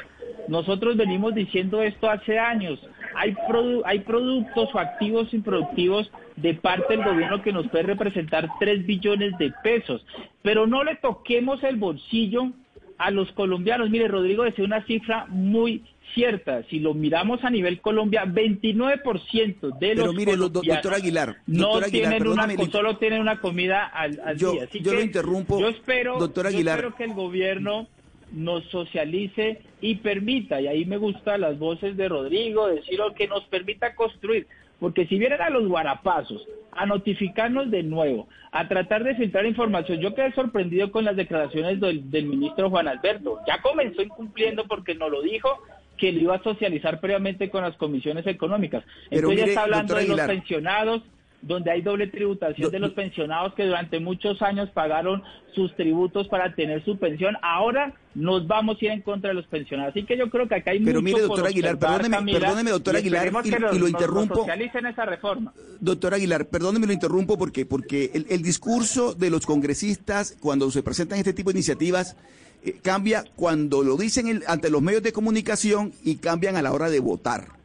[0.49, 2.79] Nosotros venimos diciendo esto hace años.
[3.15, 8.49] Hay, produ- hay productos o activos improductivos de parte del gobierno que nos puede representar
[8.61, 10.05] 3 billones de pesos,
[10.43, 12.53] pero no le toquemos el bolsillo
[12.99, 13.91] a los colombianos.
[13.91, 15.83] Mire, Rodrigo decía una cifra muy
[16.15, 16.63] cierta.
[16.71, 21.77] Si lo miramos a nivel Colombia, 29% de Pero los mire, do- doctor Aguilar, no
[21.77, 24.65] Aguilar, tienen una, le- solo tienen una comida al, al Yo- día.
[24.65, 26.79] Así yo que lo interrumpo, Yo espero, doctor yo Aguilar.
[26.79, 27.89] espero que el gobierno
[28.33, 33.45] nos socialice y permita, y ahí me gustan las voces de Rodrigo, decir que nos
[33.45, 34.47] permita construir.
[34.81, 39.99] Porque si vienen a los guarapazos a notificarnos de nuevo, a tratar de filtrar información,
[39.99, 43.41] yo quedé sorprendido con las declaraciones del, del ministro Juan Alberto.
[43.47, 45.49] Ya comenzó incumpliendo porque nos lo dijo
[45.97, 48.85] que lo iba a socializar previamente con las comisiones económicas.
[49.11, 51.03] Entonces ya está hablando de los pensionados,
[51.41, 55.23] donde hay doble tributación de los pensionados que durante muchos años pagaron
[55.55, 57.37] sus tributos para tener su pensión.
[57.43, 59.93] Ahora nos vamos a ir en contra de los pensionados.
[59.93, 62.71] Así que yo creo que acá hay Pero mucho mire, doctor Aguilar, perdóneme, Camila, perdóneme,
[62.71, 64.47] doctor Aguilar, y, que y lo interrumpo.
[64.89, 65.53] esa reforma.
[65.81, 70.83] Doctor Aguilar, perdóneme, lo interrumpo porque, porque el, el discurso de los congresistas cuando se
[70.83, 72.17] presentan este tipo de iniciativas
[72.65, 76.73] eh, cambia cuando lo dicen el- ante los medios de comunicación y cambian a la
[76.73, 77.58] hora de votar.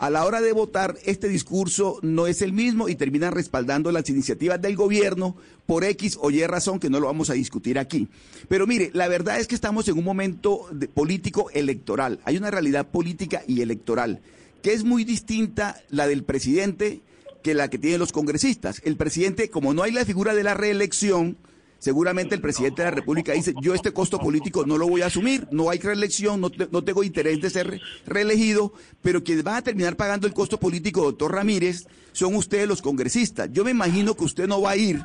[0.00, 4.08] A la hora de votar, este discurso no es el mismo y terminan respaldando las
[4.08, 8.06] iniciativas del gobierno por X o Y razón que no lo vamos a discutir aquí.
[8.48, 12.20] Pero mire, la verdad es que estamos en un momento de- político electoral.
[12.24, 14.20] Hay una realidad política y electoral
[14.62, 17.00] que es muy distinta la del presidente
[17.42, 18.80] que la que tienen los congresistas.
[18.84, 21.36] El presidente, como no hay la figura de la reelección,
[21.78, 25.06] seguramente el presidente de la República dice, yo este costo político no lo voy a
[25.06, 29.56] asumir, no hay reelección, no, no tengo interés de ser re- reelegido, pero quienes van
[29.56, 33.48] a terminar pagando el costo político, doctor Ramírez, son ustedes los congresistas.
[33.52, 35.02] Yo me imagino que usted no va a ir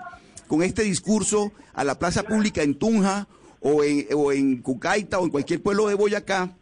[0.47, 3.27] con este discurso a la plaza pública en Tunja
[3.59, 6.55] o en, o en Cucaita o en cualquier pueblo de Boyacá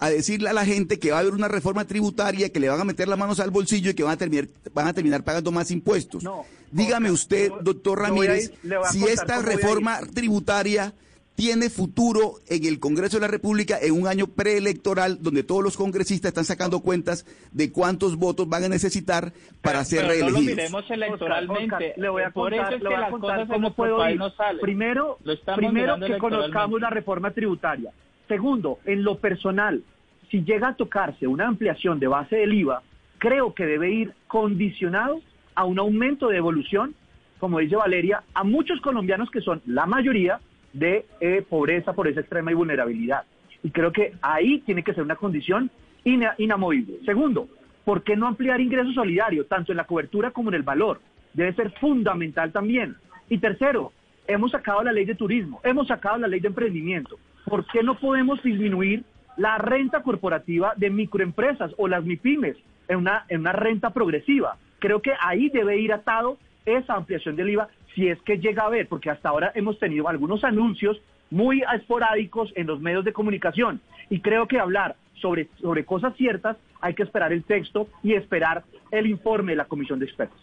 [0.00, 2.80] a decirle a la gente que va a haber una reforma tributaria, que le van
[2.80, 5.50] a meter las manos al bolsillo y que van a terminar, van a terminar pagando
[5.50, 6.22] más impuestos.
[6.70, 10.92] Dígame usted, doctor Ramírez, ir- si esta reforma tributaria
[11.34, 15.76] tiene futuro en el Congreso de la República en un año preelectoral donde todos los
[15.76, 19.32] congresistas están sacando cuentas de cuántos votos van a necesitar
[19.62, 20.56] para ser Pero no lo reelegidos.
[20.56, 21.74] miremos electoralmente.
[21.76, 23.46] Oscar, le voy a Por contar, eso es le que a las contar cosas en
[23.46, 24.18] cómo nuestro puedo ir.
[24.18, 24.60] no salen.
[24.60, 27.92] Primero, Lo estamos primero que conozcamos la reforma tributaria.
[28.28, 29.82] Segundo, en lo personal,
[30.30, 32.82] si llega a tocarse una ampliación de base del IVA,
[33.18, 35.20] creo que debe ir condicionado
[35.54, 36.94] a un aumento de evolución,
[37.40, 40.40] como dice Valeria, a muchos colombianos que son la mayoría
[40.72, 43.22] de eh, pobreza, pobreza extrema y vulnerabilidad.
[43.62, 45.70] Y creo que ahí tiene que ser una condición
[46.04, 46.98] ina- inamovible.
[47.04, 47.48] Segundo,
[47.84, 51.00] ¿por qué no ampliar ingresos solidarios, tanto en la cobertura como en el valor?
[51.32, 52.96] Debe ser fundamental también.
[53.30, 53.92] Y tercero,
[54.26, 57.18] hemos sacado la ley de turismo, hemos sacado la ley de emprendimiento.
[57.48, 59.04] ¿Por qué no podemos disminuir
[59.36, 62.56] la renta corporativa de microempresas o las MIPIMES
[62.88, 64.56] en una, en una renta progresiva?
[64.78, 68.66] Creo que ahí debe ir atado esa ampliación del IVA si es que llega a
[68.66, 73.80] haber, porque hasta ahora hemos tenido algunos anuncios muy esporádicos en los medios de comunicación.
[74.10, 78.64] Y creo que hablar sobre, sobre cosas ciertas hay que esperar el texto y esperar
[78.90, 80.38] el informe de la comisión de expertos.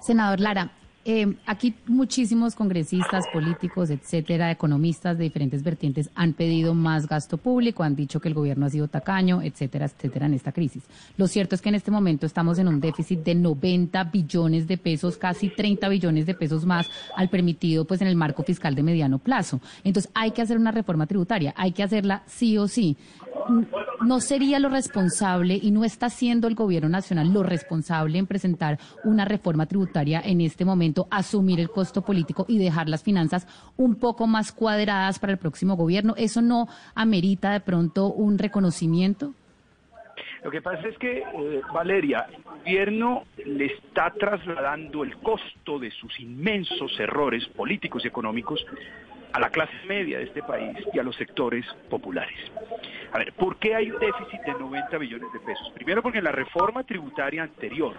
[0.00, 0.70] Senador Lara,
[1.08, 7.84] eh, aquí muchísimos congresistas, políticos, etcétera, economistas de diferentes vertientes han pedido más gasto público,
[7.84, 10.82] han dicho que el gobierno ha sido tacaño, etcétera, etcétera, en esta crisis.
[11.16, 14.78] Lo cierto es que en este momento estamos en un déficit de 90 billones de
[14.78, 18.82] pesos, casi 30 billones de pesos más al permitido pues en el marco fiscal de
[18.82, 19.60] mediano plazo.
[19.84, 22.96] Entonces hay que hacer una reforma tributaria, hay que hacerla sí o sí.
[24.04, 28.78] ¿No sería lo responsable y no está siendo el gobierno nacional lo responsable en presentar
[29.04, 33.96] una reforma tributaria en este momento, asumir el costo político y dejar las finanzas un
[33.96, 36.14] poco más cuadradas para el próximo gobierno?
[36.16, 39.34] ¿Eso no amerita de pronto un reconocimiento?
[40.42, 45.90] Lo que pasa es que, eh, Valeria, el gobierno le está trasladando el costo de
[45.90, 48.64] sus inmensos errores políticos y económicos
[49.32, 52.38] a la clase media de este país y a los sectores populares.
[53.12, 55.70] A ver, ¿por qué hay un déficit de 90 billones de pesos?
[55.74, 57.94] Primero porque en la reforma tributaria anterior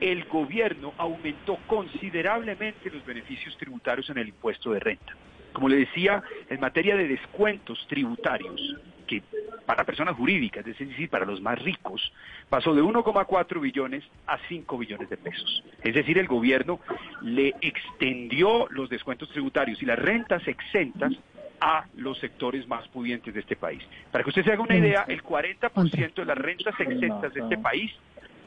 [0.00, 5.14] el gobierno aumentó considerablemente los beneficios tributarios en el impuesto de renta.
[5.52, 9.22] Como le decía, en materia de descuentos tributarios, que
[9.66, 12.12] para personas jurídicas, es decir, para los más ricos,
[12.48, 15.64] pasó de 1,4 billones a 5 billones de pesos.
[15.82, 16.80] Es decir, el gobierno
[17.22, 21.12] le extendió los descuentos tributarios y las rentas exentas
[21.60, 23.82] a los sectores más pudientes de este país.
[24.12, 27.58] Para que usted se haga una idea, el 40% de las rentas exentas de este
[27.58, 27.92] país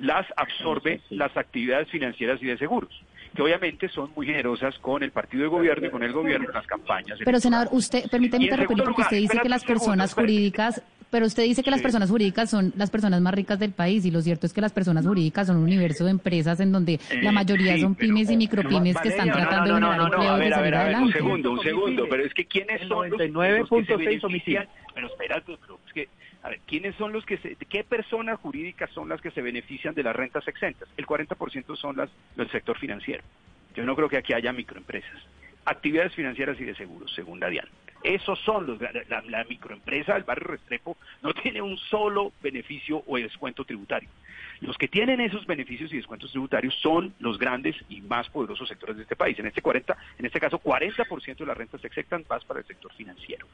[0.01, 2.89] las absorbe las actividades financieras y de seguros,
[3.35, 6.53] que obviamente son muy generosas con el partido de gobierno y con el gobierno en
[6.53, 7.17] las campañas.
[7.23, 11.61] Pero senador, usted, permítame segundo porque usted dice que las personas jurídicas, pero usted dice
[11.61, 14.53] que las personas jurídicas son las personas más ricas del país y lo cierto es
[14.53, 17.81] que las personas jurídicas son un universo de empresas en donde la Eh, mayoría sí,
[17.81, 20.61] son pymes y micropymes que están tratando de generar empleo y de salir ver, a
[20.61, 21.13] ver, un adelante.
[21.17, 24.65] segundo, un segundo, pero es que quiénes son los, los que se 99.6 benefician, homicidios.
[24.95, 26.07] pero espérate, pero es que,
[26.43, 29.93] a ver, ¿quiénes son los que se, qué personas jurídicas son las que se benefician
[29.93, 30.89] de las rentas exentas?
[30.97, 33.23] El 40% son las del sector financiero.
[33.75, 35.21] Yo no creo que aquí haya microempresas.
[35.65, 37.67] Actividades financieras y de seguros, según la DIAN.
[38.03, 43.17] Esos son los la, la microempresa del barrio Restrepo no tiene un solo beneficio o
[43.17, 44.09] descuento tributario.
[44.61, 48.95] Los que tienen esos beneficios y descuentos tributarios son los grandes y más poderosos sectores
[48.95, 49.37] de este país.
[49.39, 52.67] En este 40, en este caso 40% de las rentas se exceptan más para el
[52.67, 53.47] sector financiero.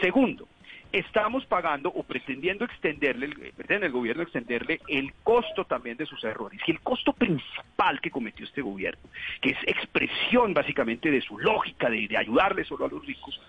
[0.00, 0.46] Segundo,
[0.92, 6.60] estamos pagando o pretendiendo extenderle, pretende el gobierno extenderle el costo también de sus errores.
[6.64, 9.02] Y el costo principal que cometió este gobierno,
[9.40, 13.40] que es expresión básicamente de su lógica de ayudarle solo a los ricos,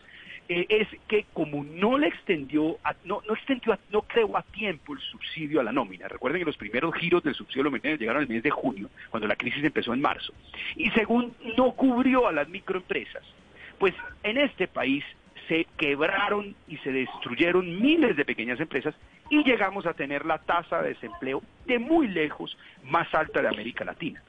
[0.49, 4.99] eh, es que como no le extendió, no, no extendió, no creó a tiempo el
[4.99, 6.07] subsidio a la nómina.
[6.07, 8.89] Recuerden que los primeros giros del subsidio a la nómina llegaron el mes de junio,
[9.09, 10.33] cuando la crisis empezó en marzo.
[10.75, 13.23] Y según no cubrió a las microempresas,
[13.79, 15.03] pues en este país
[15.47, 18.95] se quebraron y se destruyeron miles de pequeñas empresas
[19.29, 23.83] y llegamos a tener la tasa de desempleo de muy lejos más alta de América
[23.83, 24.21] Latina.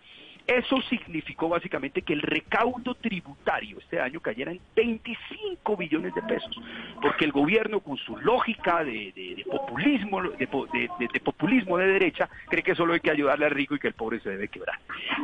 [0.47, 6.61] Eso significó básicamente que el recaudo tributario este año cayera en 25 billones de pesos,
[7.01, 12.93] porque el gobierno con su lógica de, populismo, de, populismo de derecha, cree que solo
[12.93, 14.79] hay que ayudarle al rico y que el pobre se debe quebrar.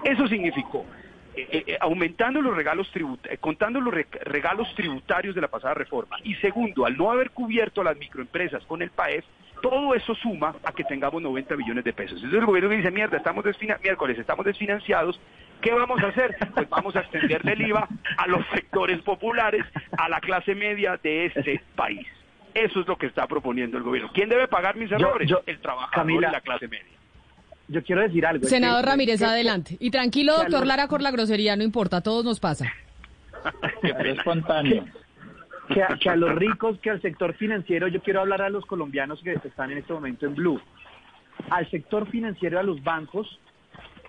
[0.04, 0.86] Eso significó
[1.36, 6.16] eh, eh, aumentando los regalos tributarios, eh, contando los regalos tributarios de la pasada reforma.
[6.24, 9.24] Y segundo, al no haber cubierto a las microempresas con el PAEF,
[9.60, 12.16] todo eso suma a que tengamos 90 billones de pesos.
[12.16, 13.44] Entonces el gobierno dice, mierda, estamos
[13.82, 15.20] miércoles, estamos desfinanciados,
[15.60, 16.36] ¿qué vamos a hacer?
[16.54, 19.64] Pues vamos a extender el IVA a los sectores populares,
[19.96, 22.06] a la clase media de este país.
[22.54, 24.10] Eso es lo que está proponiendo el gobierno.
[24.12, 25.30] ¿Quién debe pagar mis errores?
[25.46, 27.00] el trabajador y la clase media
[27.70, 28.48] yo quiero decir algo.
[28.48, 29.76] Senador Ramírez, adelante.
[29.78, 32.72] Y tranquilo, doctor Lara, por la grosería, no importa, a todos nos pasa.
[33.82, 34.84] es espontáneo.
[35.72, 38.66] Que a, que a, los ricos, que al sector financiero, yo quiero hablar a los
[38.66, 40.60] colombianos que están en este momento en Blue.
[41.48, 43.38] Al sector financiero, a los bancos,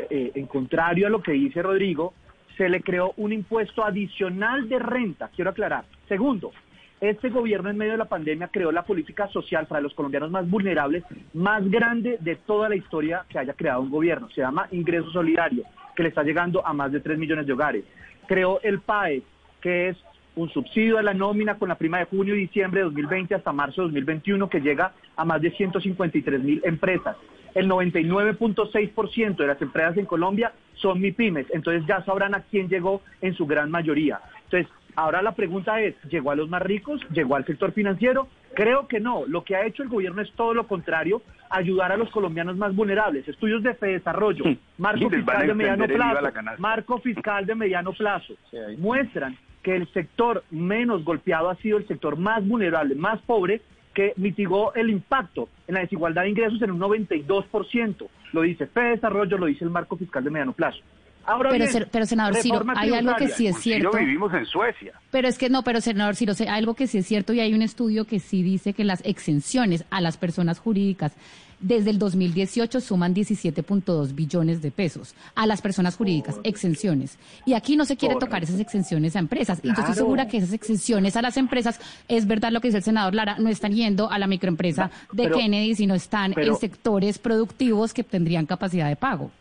[0.09, 2.13] eh, en contrario a lo que dice Rodrigo,
[2.57, 5.85] se le creó un impuesto adicional de renta, quiero aclarar.
[6.07, 6.51] Segundo,
[6.99, 10.47] este gobierno en medio de la pandemia creó la política social para los colombianos más
[10.47, 14.29] vulnerables más grande de toda la historia que haya creado un gobierno.
[14.29, 15.63] Se llama Ingreso Solidario,
[15.95, 17.85] que le está llegando a más de 3 millones de hogares.
[18.27, 19.23] Creó el PAE,
[19.61, 19.97] que es
[20.41, 23.51] un subsidio a la nómina con la prima de junio y diciembre de 2020 hasta
[23.51, 27.15] marzo de 2021 que llega a más de 153 mil empresas.
[27.53, 33.01] El 99.6% de las empresas en Colombia son MIPIMES, entonces ya sabrán a quién llegó
[33.21, 34.21] en su gran mayoría.
[34.45, 37.01] Entonces, Ahora la pregunta es, ¿llegó a los más ricos?
[37.11, 38.27] ¿Llegó al sector financiero?
[38.53, 39.25] Creo que no.
[39.25, 42.75] Lo que ha hecho el gobierno es todo lo contrario, ayudar a los colombianos más
[42.75, 43.27] vulnerables.
[43.27, 44.43] Estudios de desarrollo,
[44.77, 48.33] marco fiscal de mediano plazo, marco fiscal de mediano plazo,
[48.77, 53.61] muestran que el sector menos golpeado ha sido el sector más vulnerable, más pobre,
[53.93, 58.07] que mitigó el impacto en la desigualdad de ingresos en un 92%.
[58.31, 60.79] Lo dice Fede Desarrollo, lo dice el marco fiscal de mediano plazo
[61.25, 63.91] pero, pero senador Ciro, hay algo que sí es cierto.
[63.91, 64.93] vivimos en Suecia.
[65.11, 67.53] Pero es que no, pero senador Ciro, hay algo que sí es cierto y hay
[67.53, 71.13] un estudio que sí dice que las exenciones a las personas jurídicas
[71.61, 77.17] desde el 2018 suman 17.2 billones de pesos a las personas jurídicas, exenciones.
[77.45, 79.59] Y aquí no se quiere tocar esas exenciones a empresas.
[79.63, 82.77] Y yo estoy segura que esas exenciones a las empresas, es verdad lo que dice
[82.79, 87.19] el senador Lara, no están yendo a la microempresa de Kennedy, sino están en sectores
[87.19, 89.31] productivos que tendrían capacidad de pago.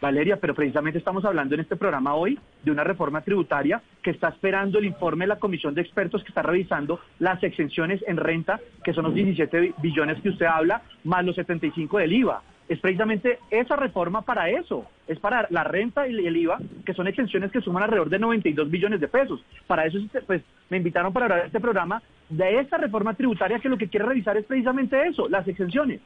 [0.00, 4.28] Valeria, pero precisamente estamos hablando en este programa hoy de una reforma tributaria que está
[4.28, 8.60] esperando el informe de la comisión de expertos que está revisando las exenciones en renta,
[8.84, 12.42] que son los 17 billones que usted habla, más los 75 del IVA.
[12.68, 17.06] Es precisamente esa reforma para eso, es para la renta y el IVA, que son
[17.06, 19.40] exenciones que suman alrededor de 92 billones de pesos.
[19.68, 23.68] Para eso pues, me invitaron para hablar de este programa, de esta reforma tributaria que
[23.68, 26.00] lo que quiere revisar es precisamente eso, las exenciones.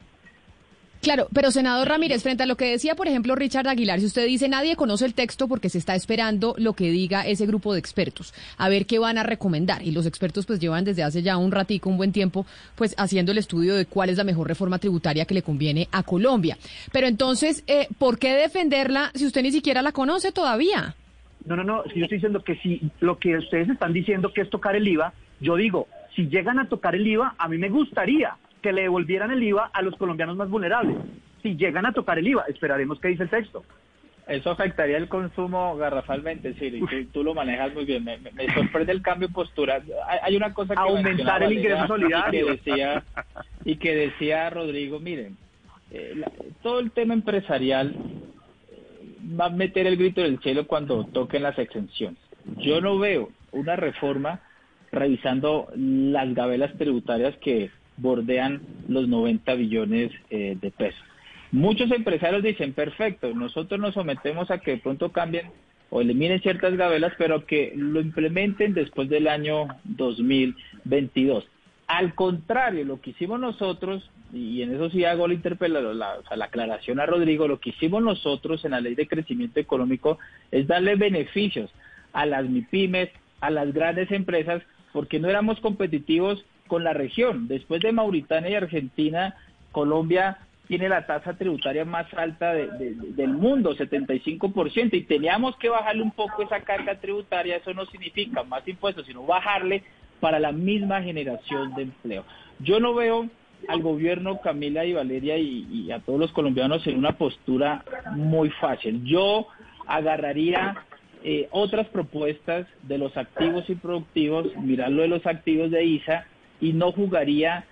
[1.03, 4.27] Claro, pero senador Ramírez, frente a lo que decía, por ejemplo, Richard Aguilar, si usted
[4.27, 7.79] dice nadie conoce el texto porque se está esperando lo que diga ese grupo de
[7.79, 9.83] expertos, a ver qué van a recomendar.
[9.83, 13.33] Y los expertos pues llevan desde hace ya un ratico, un buen tiempo, pues haciendo
[13.33, 16.59] el estudio de cuál es la mejor reforma tributaria que le conviene a Colombia.
[16.93, 20.97] Pero entonces, eh, ¿por qué defenderla si usted ni siquiera la conoce todavía?
[21.47, 24.43] No, no, no, si yo estoy diciendo que si lo que ustedes están diciendo que
[24.43, 27.71] es tocar el IVA, yo digo, si llegan a tocar el IVA, a mí me
[27.71, 30.97] gustaría que le devolvieran el IVA a los colombianos más vulnerables.
[31.43, 33.65] Si llegan a tocar el IVA, esperaremos qué dice el texto.
[34.31, 38.05] Eso afectaría el consumo garrafalmente, sí, y tú, lo manejas muy bien.
[38.05, 39.83] Me, sorprende el cambio de postura.
[40.23, 43.05] Hay, una cosa que aumentar el ingreso solidario y que decía
[43.65, 45.37] y que decía Rodrigo, miren,
[45.91, 46.23] eh,
[46.63, 47.97] todo el tema empresarial
[48.71, 52.19] eh, va a meter el grito del cielo cuando toquen las exenciones.
[52.59, 54.41] Yo no veo una reforma
[54.93, 61.03] revisando las gabelas tributarias que bordean los 90 billones eh, de pesos.
[61.53, 65.51] Muchos empresarios dicen, perfecto, nosotros nos sometemos a que de pronto cambien
[65.91, 71.45] o eliminen ciertas gabelas, pero que lo implementen después del año 2022.
[71.89, 77.01] Al contrario, lo que hicimos nosotros, y en eso sí hago la interpelación, la, aclaración
[77.01, 80.21] a Rodrigo, lo que hicimos nosotros en la ley de crecimiento económico
[80.53, 81.69] es darle beneficios
[82.13, 83.11] a las MIPIMES,
[83.41, 84.63] a las grandes empresas,
[84.93, 87.49] porque no éramos competitivos con la región.
[87.49, 89.35] Después de Mauritania y Argentina,
[89.73, 95.69] Colombia tiene la tasa tributaria más alta de- de- del mundo, 75%, y teníamos que
[95.69, 99.83] bajarle un poco esa carga tributaria, eso no significa más impuestos, sino bajarle
[100.21, 102.25] para la misma generación de empleo.
[102.61, 103.29] Yo no veo
[103.67, 107.83] al gobierno Camila y Valeria y, y a todos los colombianos en una postura
[108.15, 109.03] muy fácil.
[109.05, 109.49] Yo
[109.89, 110.77] agarraría
[111.25, 116.27] eh, otras propuestas de los activos y productivos, mirar lo de los activos de ISA
[116.61, 117.65] y no jugaría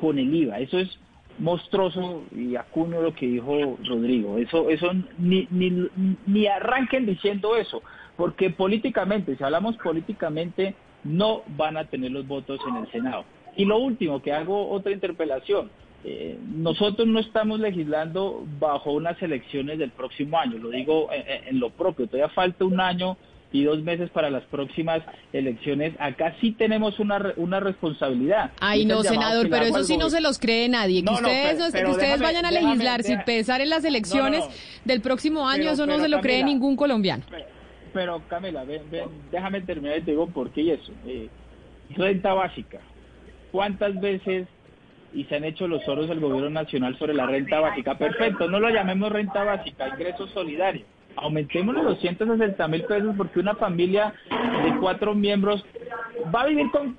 [0.00, 0.60] con el IVA.
[0.60, 0.98] Eso es
[1.38, 4.38] monstruoso y acuño lo que dijo Rodrigo.
[4.38, 5.88] Eso, eso ni, ni,
[6.26, 7.82] ni arranquen diciendo eso,
[8.16, 13.24] porque políticamente, si hablamos políticamente, no van a tener los votos en el Senado.
[13.56, 15.70] Y lo último, que hago otra interpelación.
[16.06, 21.70] Eh, nosotros no estamos legislando bajo unas elecciones del próximo año, lo digo en lo
[21.70, 23.16] propio, todavía falta un año
[23.54, 25.00] y dos meses para las próximas
[25.32, 25.94] elecciones.
[26.00, 28.50] Acá sí tenemos una, una responsabilidad.
[28.60, 31.00] Ay, no, senador, pero eso sí no se los cree nadie.
[31.02, 33.60] Que No, no, ustedes, pero- que ustedes déjame- vayan a déjame- legislar sin deja- pensar
[33.60, 34.50] en las elecciones No,
[34.84, 37.22] del próximo año, Pero- eso no se lo cree Camila, ningún colombiano.
[37.92, 40.92] Pero Camila, ven, ven, déjame terminar y te digo por qué y eso.
[41.06, 41.28] Eh,
[41.96, 42.80] renta básica.
[43.52, 44.48] ¿Cuántas veces
[45.14, 47.96] y se han hecho los oros del gobierno nacional sobre la renta básica?
[47.96, 50.84] Perfecto, no lo llamemos renta básica, ingreso solidario.
[51.16, 54.14] Aumentémosle los 160 mil pesos porque una familia
[54.64, 55.64] de cuatro miembros
[56.34, 56.96] va a vivir con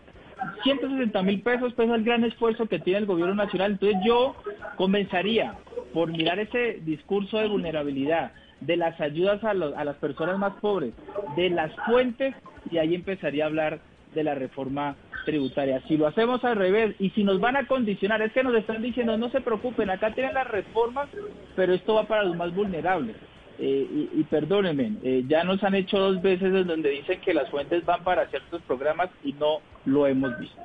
[0.64, 3.74] 160 mil pesos, pues es el gran esfuerzo que tiene el gobierno nacional.
[3.74, 4.36] Entonces yo
[4.78, 5.56] comenzaría
[5.94, 10.94] por mirar ese discurso de vulnerabilidad, de las ayudas a, las personas más pobres,
[11.36, 12.36] de las fuentes,
[12.72, 13.80] y ahí empezaría a hablar
[14.14, 14.96] de la reforma
[15.26, 15.82] tributaria.
[15.88, 18.82] Si lo hacemos al revés y si nos van a condicionar, es que nos están
[18.82, 21.10] diciendo, no se preocupen, acá tienen las reformas,
[21.56, 23.16] pero esto va para los más vulnerables.
[23.58, 27.34] Eh, y, y perdónenme, eh, ya nos han hecho dos veces en donde dicen que
[27.34, 30.62] las fuentes van para ciertos programas y no lo hemos visto.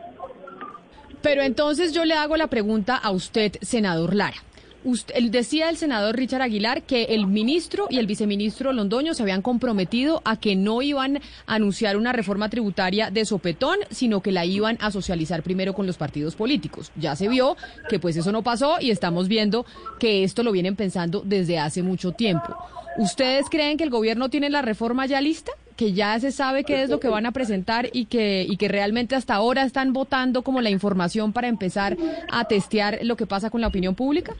[1.23, 4.39] Pero entonces yo le hago la pregunta a usted, senador Lara.
[4.83, 9.43] Usted, decía el senador Richard Aguilar que el ministro y el viceministro Londoño se habían
[9.43, 14.47] comprometido a que no iban a anunciar una reforma tributaria de sopetón, sino que la
[14.47, 16.93] iban a socializar primero con los partidos políticos.
[16.97, 17.57] Ya se vio
[17.91, 19.67] que pues eso no pasó y estamos viendo
[19.99, 22.57] que esto lo vienen pensando desde hace mucho tiempo.
[22.97, 25.53] ¿Ustedes creen que el gobierno tiene la reforma ya lista?
[25.77, 28.69] ¿Que ya se sabe qué es lo que van a presentar y que, y que
[28.69, 31.97] realmente hasta ahora están votando como la información para empezar
[32.31, 34.35] a testear lo que pasa con la opinión pública?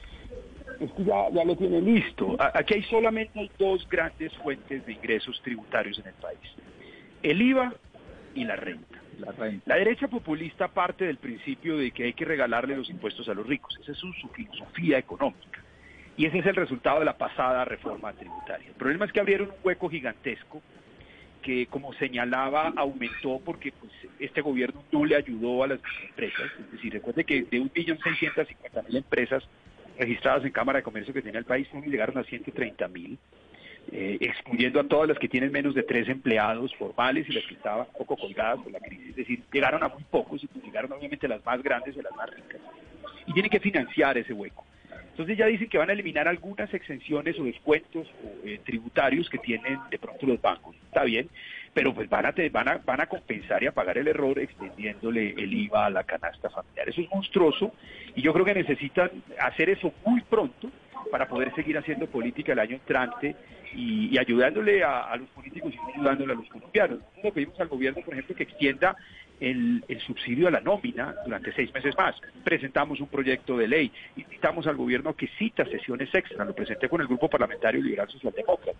[0.81, 2.37] Es que ya, ya lo tiene listo.
[2.55, 6.39] Aquí hay solamente dos grandes fuentes de ingresos tributarios en el país.
[7.23, 7.75] El IVA
[8.35, 8.99] y la renta.
[9.19, 9.63] La renta.
[9.67, 13.47] La derecha populista parte del principio de que hay que regalarle los impuestos a los
[13.47, 13.77] ricos.
[13.83, 15.63] Esa es su, su filosofía económica.
[16.17, 18.69] Y ese es el resultado de la pasada reforma tributaria.
[18.69, 20.63] El problema es que abrieron un hueco gigantesco
[21.43, 26.51] que, como señalaba, aumentó porque pues, este gobierno no le ayudó a las empresas.
[26.59, 29.49] Es decir, recuerde que de 1.650.000 empresas
[30.01, 33.19] registradas en Cámara de Comercio que tenía el país, llegaron a 130.000
[33.93, 37.55] eh, excluyendo a todas las que tienen menos de tres empleados formales y las que
[37.55, 39.09] estaban poco colgadas por la crisis.
[39.11, 42.15] Es decir, llegaron a muy pocos y pues llegaron obviamente las más grandes y las
[42.15, 42.61] más ricas.
[43.27, 44.65] Y tienen que financiar ese hueco.
[45.11, 48.07] Entonces ya dicen que van a eliminar algunas exenciones o descuentos
[48.45, 50.77] eh, tributarios que tienen de pronto los bancos.
[50.87, 51.29] Está bien,
[51.73, 54.39] pero pues van a, te- van a van a compensar y a pagar el error
[54.39, 56.89] extendiéndole el IVA a la canasta familiar.
[56.89, 57.73] Eso es monstruoso
[58.15, 60.71] y yo creo que necesitan hacer eso muy pronto
[61.11, 63.35] para poder seguir haciendo política el año entrante
[63.75, 66.99] y, ayudándole a, los políticos y ayudándole a los colombianos.
[67.01, 68.97] Nosotros pedimos al gobierno, por ejemplo, que extienda
[69.41, 72.15] el, el subsidio a la nómina durante seis meses más.
[72.45, 77.01] Presentamos un proyecto de ley, invitamos al gobierno que cita sesiones extras, lo presenté con
[77.01, 78.79] el Grupo Parlamentario Liberal Socialdemócrata,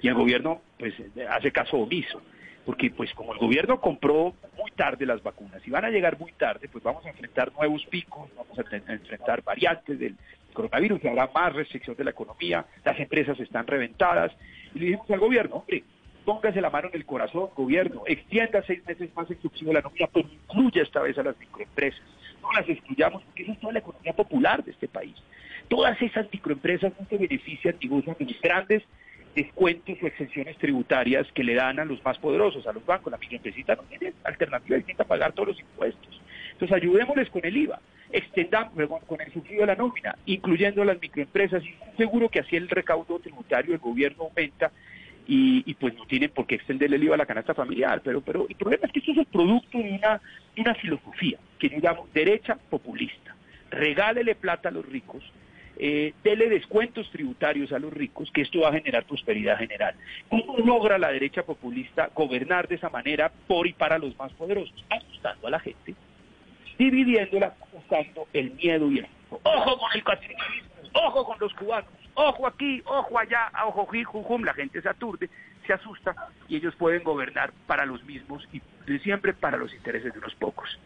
[0.00, 0.94] y el gobierno pues
[1.28, 2.22] hace caso omiso,
[2.64, 6.32] porque pues como el gobierno compró muy tarde las vacunas y van a llegar muy
[6.32, 10.16] tarde, pues vamos a enfrentar nuevos picos, vamos a, a enfrentar variantes del
[10.52, 14.32] coronavirus, y habrá más restricción de la economía, las empresas están reventadas,
[14.74, 15.84] y le dijimos al gobierno, hombre,
[16.26, 19.80] póngase la mano en el corazón, gobierno, extienda seis meses más el subsidio de la
[19.80, 22.02] nómina, pero incluya esta vez a las microempresas.
[22.42, 25.14] No las excluyamos, porque eso es toda la economía popular de este país.
[25.68, 28.82] Todas esas microempresas no se benefician ni gozan de los grandes
[29.36, 33.12] descuentos o exenciones tributarias que le dan a los más poderosos, a los bancos.
[33.12, 36.20] La microempresita no tiene alternativa distinta a pagar todos los impuestos.
[36.52, 38.72] Entonces ayudémosles con el IVA, extendamos
[39.06, 42.68] con, el subsidio de la nómina, incluyendo a las microempresas, y seguro que así el
[42.68, 44.72] recaudo tributario del gobierno aumenta
[45.28, 48.00] y, pues no tienen por qué extenderle el IVA a la canasta familiar.
[48.04, 50.20] Pero, pero el problema es que esto es el producto de una,
[50.56, 53.34] una filosofía que yo llamo derecha populista.
[53.70, 55.24] Regálele plata a los ricos,
[55.78, 59.94] eh, dele descuentos tributarios a los ricos, que esto va a generar prosperidad general.
[60.28, 64.84] ¿Cómo logra la derecha populista gobernar de esa manera por y para los más poderosos?
[64.88, 65.94] Asustando a la gente,
[66.78, 70.40] dividiéndola, usando el miedo y el ojo con el caciquismo,
[70.92, 75.30] ojo con los cubanos, ojo aquí, ojo allá, ojo jujum, la gente se aturde,
[75.66, 76.14] se asusta
[76.48, 78.60] y ellos pueden gobernar para los mismos y
[78.98, 80.78] siempre para los intereses de unos pocos.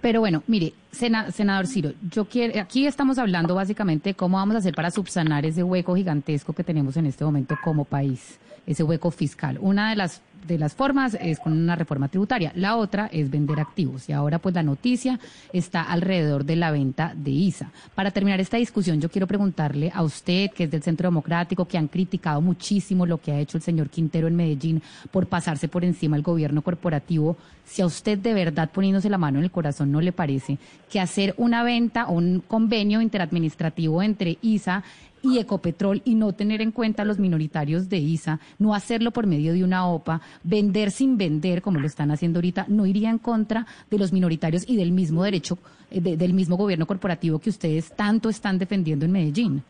[0.00, 4.58] Pero bueno, mire, senador Ciro, yo quiero, aquí estamos hablando básicamente de cómo vamos a
[4.58, 9.10] hacer para subsanar ese hueco gigantesco que tenemos en este momento como país, ese hueco
[9.10, 9.58] fiscal.
[9.60, 13.60] Una de las de las formas es con una reforma tributaria, la otra es vender
[13.60, 15.18] activos y ahora pues la noticia
[15.52, 17.70] está alrededor de la venta de ISA.
[17.94, 21.78] Para terminar esta discusión yo quiero preguntarle a usted que es del Centro Democrático que
[21.78, 25.84] han criticado muchísimo lo que ha hecho el señor Quintero en Medellín por pasarse por
[25.84, 29.92] encima del gobierno corporativo, si a usted de verdad poniéndose la mano en el corazón
[29.92, 30.58] no le parece
[30.90, 34.82] que hacer una venta o un convenio interadministrativo entre ISA
[35.22, 39.26] y Ecopetrol y no tener en cuenta a los minoritarios de ISA, no hacerlo por
[39.26, 43.18] medio de una OPA, vender sin vender, como lo están haciendo ahorita, no iría en
[43.18, 45.58] contra de los minoritarios y del mismo derecho,
[45.90, 49.62] eh, del mismo gobierno corporativo que ustedes tanto están defendiendo en Medellín.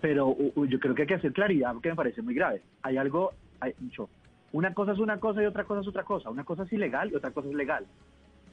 [0.00, 2.60] Pero yo creo que hay que hacer claridad porque me parece muy grave.
[2.82, 3.72] Hay algo, hay,
[4.52, 6.30] una cosa es una cosa y otra cosa es otra cosa.
[6.30, 7.86] Una cosa es ilegal y otra cosa es legal.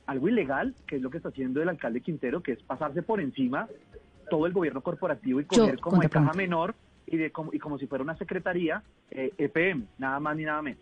[0.06, 3.20] Algo ilegal, que es lo que está haciendo el alcalde Quintero, que es pasarse por
[3.20, 3.68] encima
[4.30, 6.76] todo el gobierno corporativo y coger como de caja menor
[7.06, 10.44] y, de, como, y como si fuera una secretaría EPM, eh, e nada más ni
[10.44, 10.82] nada menos.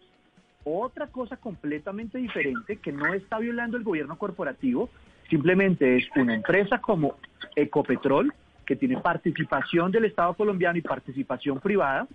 [0.64, 4.90] Otra cosa completamente diferente que no está violando el gobierno corporativo,
[5.30, 7.16] simplemente es una empresa como
[7.56, 8.34] Ecopetrol,
[8.66, 12.08] que tiene participación del Estado colombiano y participación privada,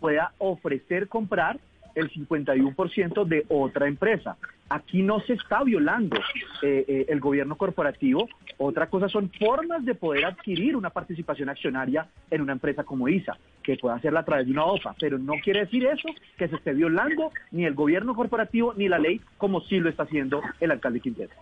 [0.00, 1.60] pueda ofrecer comprar
[1.98, 4.36] el 51% de otra empresa.
[4.68, 6.16] Aquí no se está violando
[6.62, 8.28] eh, eh, el gobierno corporativo.
[8.58, 13.36] Otra cosa son formas de poder adquirir una participación accionaria en una empresa como ISA,
[13.62, 14.94] que pueda hacerla a través de una OPA.
[15.00, 18.98] Pero no quiere decir eso que se esté violando ni el gobierno corporativo ni la
[18.98, 21.32] ley, como sí lo está haciendo el alcalde Quintero.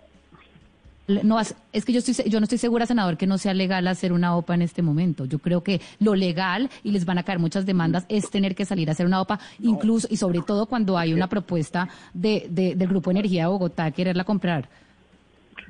[1.08, 4.12] No, es que yo, estoy, yo no estoy segura, senador, que no sea legal hacer
[4.12, 5.24] una OPA en este momento.
[5.24, 8.64] Yo creo que lo legal, y les van a caer muchas demandas, es tener que
[8.64, 12.88] salir a hacer una OPA, incluso y sobre todo cuando hay una propuesta de, del
[12.88, 14.68] Grupo Energía de Bogotá, quererla comprar.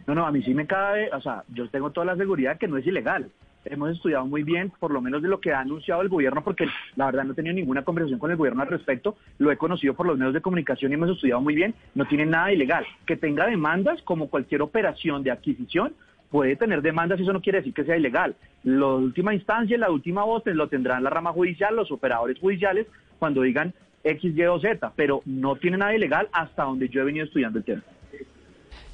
[0.07, 2.69] No, no, a mí sí me cabe, o sea, yo tengo toda la seguridad que
[2.69, 3.31] no es ilegal
[3.71, 6.67] hemos estudiado muy bien, por lo menos de lo que ha anunciado el gobierno, porque
[6.97, 9.95] la verdad no he tenido ninguna conversación con el gobierno al respecto, lo he conocido
[9.95, 12.85] por los medios de comunicación y hemos estudiado muy bien, no tiene nada ilegal.
[13.07, 15.95] Que tenga demandas como cualquier operación de adquisición,
[16.31, 18.37] puede tener demandas y eso no quiere decir que sea ilegal.
[18.65, 22.87] La última instancia, la última voz lo tendrán la rama judicial, los operadores judiciales,
[23.19, 23.73] cuando digan
[24.05, 27.59] X, Y o Z, pero no tiene nada ilegal hasta donde yo he venido estudiando
[27.59, 27.83] el tema.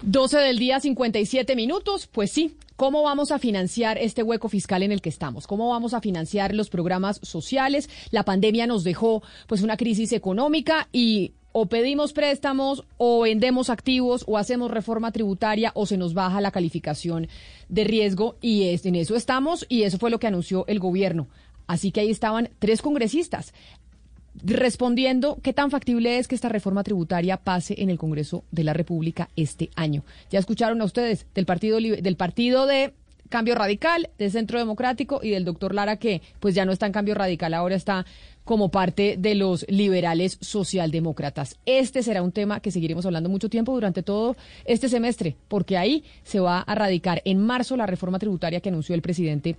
[0.03, 2.09] 12 del día, 57 minutos.
[2.09, 5.46] Pues sí, ¿cómo vamos a financiar este hueco fiscal en el que estamos?
[5.46, 7.88] ¿Cómo vamos a financiar los programas sociales?
[8.11, 14.24] La pandemia nos dejó pues una crisis económica y o pedimos préstamos o vendemos activos
[14.26, 17.28] o hacemos reforma tributaria o se nos baja la calificación
[17.68, 21.28] de riesgo y en eso estamos y eso fue lo que anunció el gobierno.
[21.68, 23.55] Así que ahí estaban tres congresistas
[24.45, 28.72] respondiendo qué tan factible es que esta reforma tributaria pase en el Congreso de la
[28.72, 30.05] República este año.
[30.30, 32.93] Ya escucharon a ustedes del partido del partido de
[33.28, 36.93] Cambio Radical, del Centro Democrático y del doctor Lara que pues ya no está en
[36.93, 38.05] Cambio Radical, ahora está
[38.45, 41.57] como parte de los liberales socialdemócratas.
[41.64, 46.05] Este será un tema que seguiremos hablando mucho tiempo durante todo este semestre, porque ahí
[46.24, 49.57] se va a radicar en marzo la reforma tributaria que anunció el presidente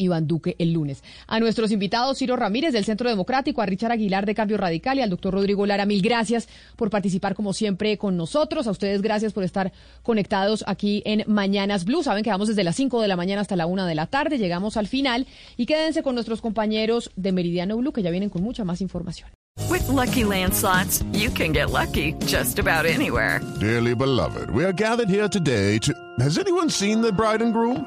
[0.00, 1.02] Iván Duque el lunes.
[1.26, 5.02] A nuestros invitados, Ciro Ramírez del Centro Democrático, a Richard Aguilar de Cambio Radical y
[5.02, 8.66] al doctor Rodrigo Lara, mil gracias por participar como siempre con nosotros.
[8.66, 9.72] A ustedes gracias por estar
[10.02, 12.02] conectados aquí en Mañanas Blue.
[12.02, 14.38] Saben que vamos desde las 5 de la mañana hasta la 1 de la tarde.
[14.38, 15.26] Llegamos al final
[15.56, 19.28] y quédense con nuestros compañeros de Meridiano Blue que ya vienen con mucha más información.
[19.68, 23.40] With lucky landslots, you can get lucky just about anywhere.
[23.60, 25.92] Dearly beloved, we are gathered here today to.
[26.18, 27.86] Has anyone seen the bride and groom?